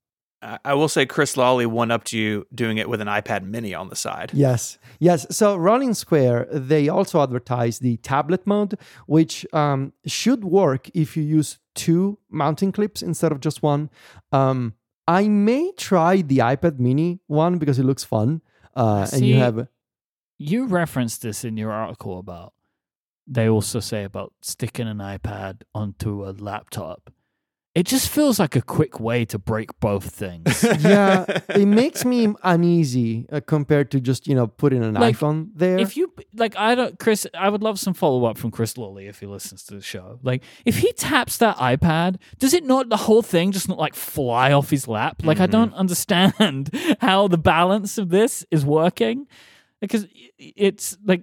[0.42, 3.74] I I will say Chris Lawley one upped you doing it with an iPad mini
[3.74, 4.30] on the side.
[4.32, 5.26] Yes, yes.
[5.30, 11.22] So Rolling Square, they also advertise the tablet mode, which um, should work if you
[11.22, 13.90] use two mounting clips instead of just one.
[14.32, 14.74] Um,
[15.06, 18.42] I may try the iPad Mini one because it looks fun,
[18.76, 19.68] uh, and you See, have
[20.38, 22.54] you referenced this in your article about
[23.30, 27.12] they also say about sticking an iPad onto a laptop.
[27.81, 30.62] It just feels like a quick way to break both things.
[30.81, 35.48] yeah, it makes me uneasy uh, compared to just you know putting an Like, iPhone
[35.55, 35.78] there.
[35.78, 39.20] if you like i don't chris i would love some follow-up from chris lawley if
[39.20, 40.19] he listens to the show.
[40.23, 43.94] Like if he taps that ipad does it not the whole thing just not like
[43.94, 45.23] fly off his lap?
[45.24, 46.70] Like i don't understand
[47.01, 49.27] how the balance of this is working.
[49.81, 50.07] Because
[50.39, 51.23] it's like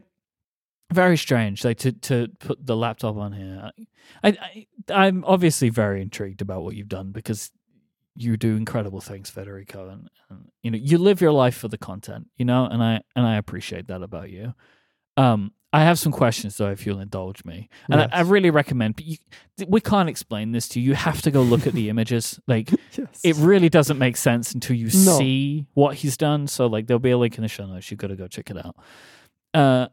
[0.91, 3.71] very strange like to to put the laptop on here.
[4.23, 7.51] I, I i'm obviously very intrigued about what you've done because
[8.15, 11.77] you do incredible things federico and, and you know you live your life for the
[11.77, 14.53] content you know and i and i appreciate that about you
[15.17, 18.95] um i have some questions though if you'll indulge me and I, I really recommend
[18.95, 19.17] but you,
[19.67, 22.71] we can't explain this to you you have to go look at the images like
[22.97, 23.21] yes.
[23.23, 25.17] it really doesn't make sense until you No.
[25.17, 26.47] see what he's done.
[26.47, 27.91] So like there'll be a link in the show notes.
[27.91, 28.75] You've got to go check it out.
[29.53, 29.87] Uh,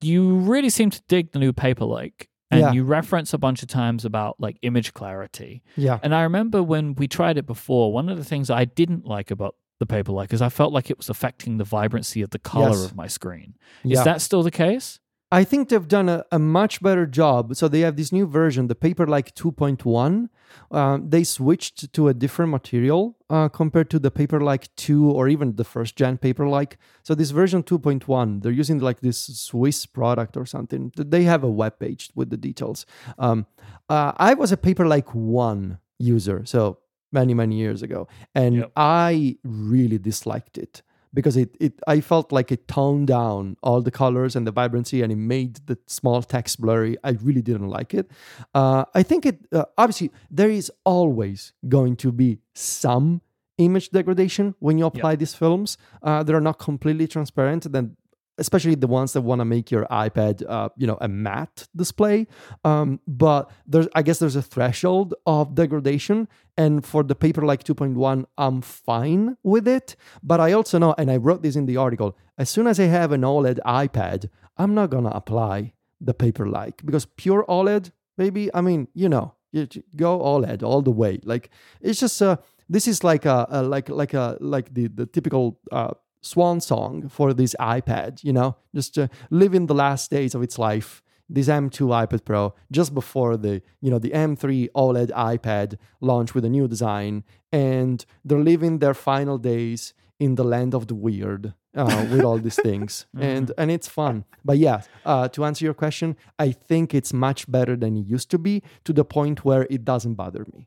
[0.00, 2.72] you really seem to dig the new Paperlike, and Yeah.
[2.72, 5.62] you reference a bunch of times about like image clarity.
[5.76, 9.06] yeah, And I remember when we tried it before, one of the things I didn't
[9.06, 12.38] like about the Paperlike is I felt like it was affecting the vibrancy of the
[12.38, 12.84] color Yes.
[12.84, 13.54] of my screen.
[13.84, 13.98] yeah.
[13.98, 15.00] Is that still the case?
[15.32, 17.54] I think they've done a, a much better job.
[17.54, 20.28] So they have this new version, the Paperlike 2.1.
[20.72, 25.54] Um, they switched to a different material uh, compared to the Paperlike 2 or even
[25.54, 26.74] the first gen Paperlike.
[27.04, 30.92] So this version 2.1, they're using like this Swiss product or something.
[30.96, 32.84] They have a web page with the details.
[33.16, 33.46] Um,
[33.88, 36.78] uh, I was a Paperlike 1 user, so
[37.12, 38.72] many many years ago, and Yep.
[38.76, 40.82] I really disliked it
[41.12, 45.02] because it, it I felt like it toned down all the colors and the vibrancy
[45.02, 46.96] and it made the small text blurry.
[47.04, 48.10] I really didn't like it.
[48.54, 53.22] Uh, I think it uh, obviously there is always going to be some
[53.58, 55.76] image degradation when you apply these films.
[56.02, 57.70] Uh, that are not completely transparent.
[57.70, 57.96] Then
[58.40, 62.26] especially the ones that want to make your iPad, uh, you know, a matte display.
[62.64, 66.26] Um, but there's, I guess, there's a threshold of degradation,
[66.56, 69.94] and for the Paperlike 2.1, I'm fine with it.
[70.22, 72.84] But I also know, and I wrote this in the article, as soon as I
[72.84, 78.52] have an OLED iPad, I'm not gonna apply the Paperlike because pure OLED, maybe.
[78.54, 81.20] I mean, you know, you go OLED all the way.
[81.24, 81.50] Like
[81.80, 82.36] it's just uh
[82.68, 85.90] this is like a, a like like a like the the typical uh
[86.20, 90.58] swan song for this iPad, you know, just uh, living the last days of its
[90.58, 91.02] life.
[91.32, 96.44] This M2 iPad Pro just before the you know the M3 OLED iPad launch with
[96.44, 97.22] a new design,
[97.52, 102.38] and they're living their final days in the land of the weird uh, with all
[102.38, 104.24] these things, and and it's fun.
[104.44, 108.30] But yeah, uh, to answer your question, I think it's much better than it used
[108.32, 110.66] to be to the point where it doesn't bother me.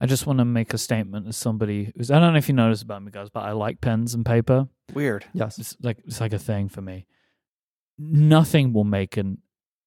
[0.00, 2.54] I just want to make a statement as somebody who's I don't know if you
[2.54, 4.68] notice about me guys, but I like pens and paper.
[4.92, 5.24] Weird.
[5.32, 5.58] Yes.
[5.58, 7.06] It's like it's like a thing for me.
[7.98, 9.38] Nothing will make an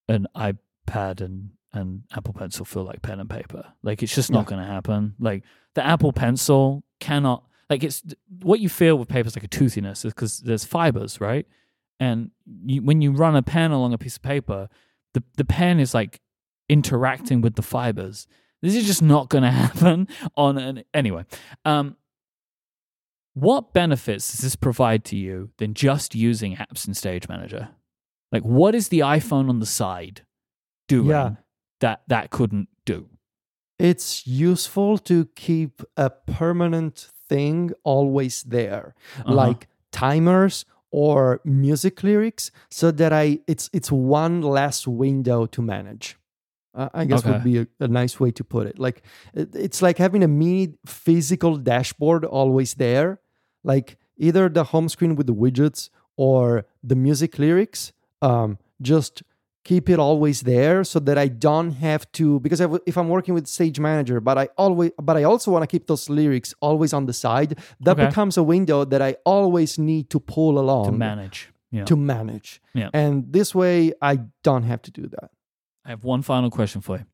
[0.08, 3.64] an iPad and and Apple Pencil feel like pen and paper.
[3.84, 4.50] Like it's just not Yeah.
[4.56, 5.14] going to happen.
[5.20, 5.44] Like
[5.76, 8.02] the Apple Pencil cannot like it's
[8.42, 11.46] what you feel with paper is like a toothiness because there's fibers, right?
[12.00, 12.32] And
[12.66, 14.70] you, when you run a pen along a piece of paper,
[15.14, 16.20] the the pen is like
[16.68, 18.26] interacting with the fibers.
[18.62, 21.26] This is just not going to happen on an anyway.
[21.66, 21.96] Um,
[23.34, 27.70] what benefits does this provide to you than just using apps in Stage Manager?
[28.32, 30.22] Like, what is the iPhone on the side
[30.88, 31.32] doing Yeah.
[31.80, 33.10] that that couldn't do?
[33.82, 39.34] it's useful to keep a permanent thing always there Uh-huh.
[39.34, 46.18] like timers or music lyrics so that i it's it's one less window to manage
[46.74, 49.02] i guess would be a, a nice way to put it like
[49.34, 53.20] it, it's like having a mini physical dashboard always there
[53.64, 57.92] like either the home screen with the widgets or the music lyrics
[58.22, 59.24] um, just
[59.64, 63.34] keep it always there so that I don't have to because if if I'm working
[63.34, 66.92] with Stage Manager, but I always but I also want to keep those lyrics always
[66.94, 67.58] on the side.
[67.82, 68.08] That Okay.
[68.08, 71.50] becomes a window that I always need to pull along to manage.
[71.72, 71.86] Yeah.
[71.86, 72.62] to manage.
[72.74, 72.90] Yeah.
[72.94, 75.30] And this way I don't have to do that.
[75.90, 77.06] I have one final question for you.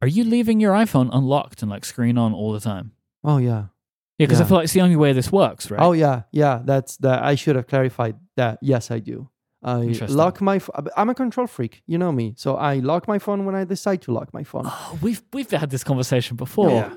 [0.00, 2.92] Are you leaving your iPhone unlocked and like screen on all the time?
[3.24, 3.64] Oh yeah.
[4.16, 5.80] Yeah, because I feel like it's the only way this works, right?
[5.80, 6.62] Oh yeah, yeah.
[6.64, 7.24] That's that.
[7.24, 8.60] I should have clarified that.
[8.62, 9.28] Yes, I do.
[9.60, 10.60] I lock my.
[10.96, 11.82] I'm a control freak.
[11.86, 14.62] You know me, so I lock my phone when I decide to lock my phone.
[14.64, 16.70] Oh, we've we've had this conversation before.
[16.70, 16.94] Yeah.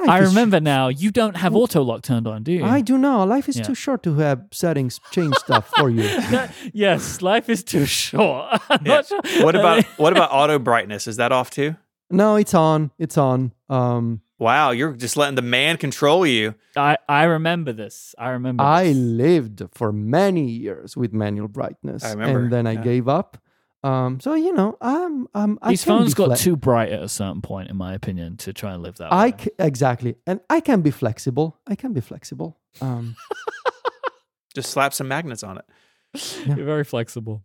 [0.00, 0.88] Life I is remember now.
[0.88, 2.64] You don't have auto lock turned on, do you?
[2.64, 3.24] I do know.
[3.24, 3.62] Life is Yeah.
[3.64, 6.08] too short to have settings change stuff for you.
[6.72, 8.60] yes, life is too short.
[8.70, 8.94] I'm Yeah.
[8.94, 9.20] not sure.
[9.44, 11.06] What about what about auto brightness?
[11.06, 11.76] Is that off too?
[12.10, 12.90] No, it's on.
[12.98, 13.52] It's on.
[13.68, 16.54] Um, Wow, you're just letting the man control you.
[16.74, 18.14] I I remember this.
[18.18, 18.62] I remember.
[18.64, 18.96] I this.
[18.96, 22.80] lived for many years with manual brightness, I remember, and then I yeah.
[22.82, 23.36] gave up.
[23.82, 27.08] Um, so you know, I'm, um, I These phones got fle- too bright at a
[27.08, 29.34] certain point, in my opinion, to try and live that I way.
[29.40, 31.58] c- exactly, and I can be flexible.
[31.66, 32.58] I can be flexible.
[32.80, 33.16] Um,
[34.54, 35.64] Just slap some magnets on it.
[36.46, 36.56] Yeah.
[36.56, 37.42] You're very flexible.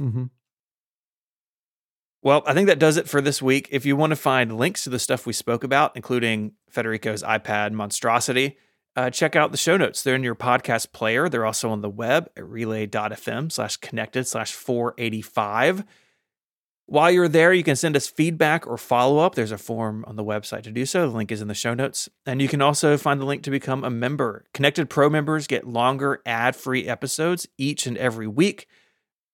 [0.00, 0.24] Mm-hmm.
[2.22, 3.68] Well, I think that does it for this week.
[3.70, 7.72] If you want to find links to the stuff we spoke about, including Federico's iPad
[7.72, 8.56] monstrosity,
[8.96, 10.02] uh, check out the show notes.
[10.02, 11.28] They're in your podcast player.
[11.28, 15.84] They're also on the web at relay.fm slash connected slash 485.
[16.86, 19.34] While you're there, you can send us feedback or follow up.
[19.34, 21.08] There's a form on the website to do so.
[21.08, 22.10] The link is in the show notes.
[22.26, 24.44] And you can also find the link to become a member.
[24.52, 28.68] Connected Pro members get longer ad free episodes each and every week.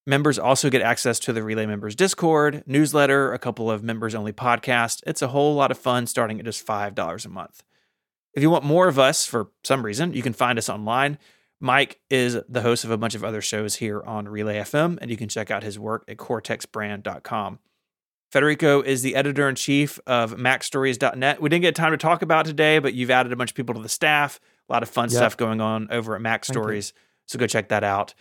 [0.07, 4.32] Members also get access to the Relay Members Discord, newsletter, a couple of members only
[4.32, 5.03] podcasts.
[5.07, 7.62] It's a whole lot of fun starting at just $5 a month.
[8.40, 11.18] If you want more of us for some reason, you can find us online.
[11.62, 15.10] Myke is the host of a bunch of other shows here on Relay FM, and
[15.10, 17.58] you can check out his work at cortexbrand.com.
[18.32, 21.42] Federico is the editor in chief of MacStories.net.
[21.42, 23.74] We didn't get time to talk about today, but you've added a bunch of people
[23.74, 24.40] to the staff.
[24.70, 25.18] A lot of fun Yeah.
[25.18, 26.80] stuff going on over at Mac Thank you.
[27.26, 28.14] So go check that out.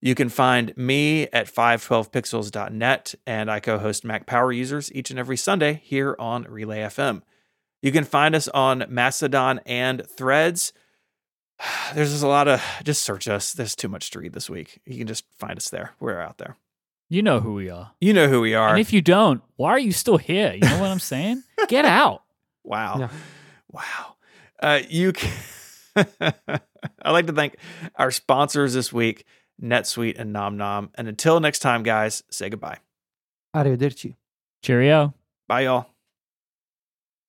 [0.00, 5.18] You can find me at 512pixels.net, and I co host Mac Power Users each and
[5.18, 7.20] every Sunday here on Relay FM.
[7.82, 10.72] You can find us on Mastodon and Threads.
[11.94, 13.52] There's just a lot of, just search us.
[13.52, 14.80] There's too much to read this week.
[14.84, 15.92] You can just find us there.
[16.00, 16.56] We're out there.
[17.08, 17.92] You know who we are.
[18.00, 18.70] You know who we are.
[18.70, 20.52] And if you don't, why are you still here?
[20.52, 21.44] You know what I'm saying?
[21.68, 22.22] Get out.
[22.64, 22.96] Wow.
[22.98, 23.08] Yeah.
[23.70, 24.16] Wow.
[24.60, 25.30] Uh, you can
[26.20, 27.56] I'd like to thank
[27.96, 29.24] our sponsors this week,
[29.62, 30.90] NetSuite and Nom Nom.
[30.94, 32.78] And until next time, guys, say goodbye.
[33.54, 34.16] Arrivederci.
[34.62, 35.14] Cheerio.
[35.48, 35.86] Bye, y'all.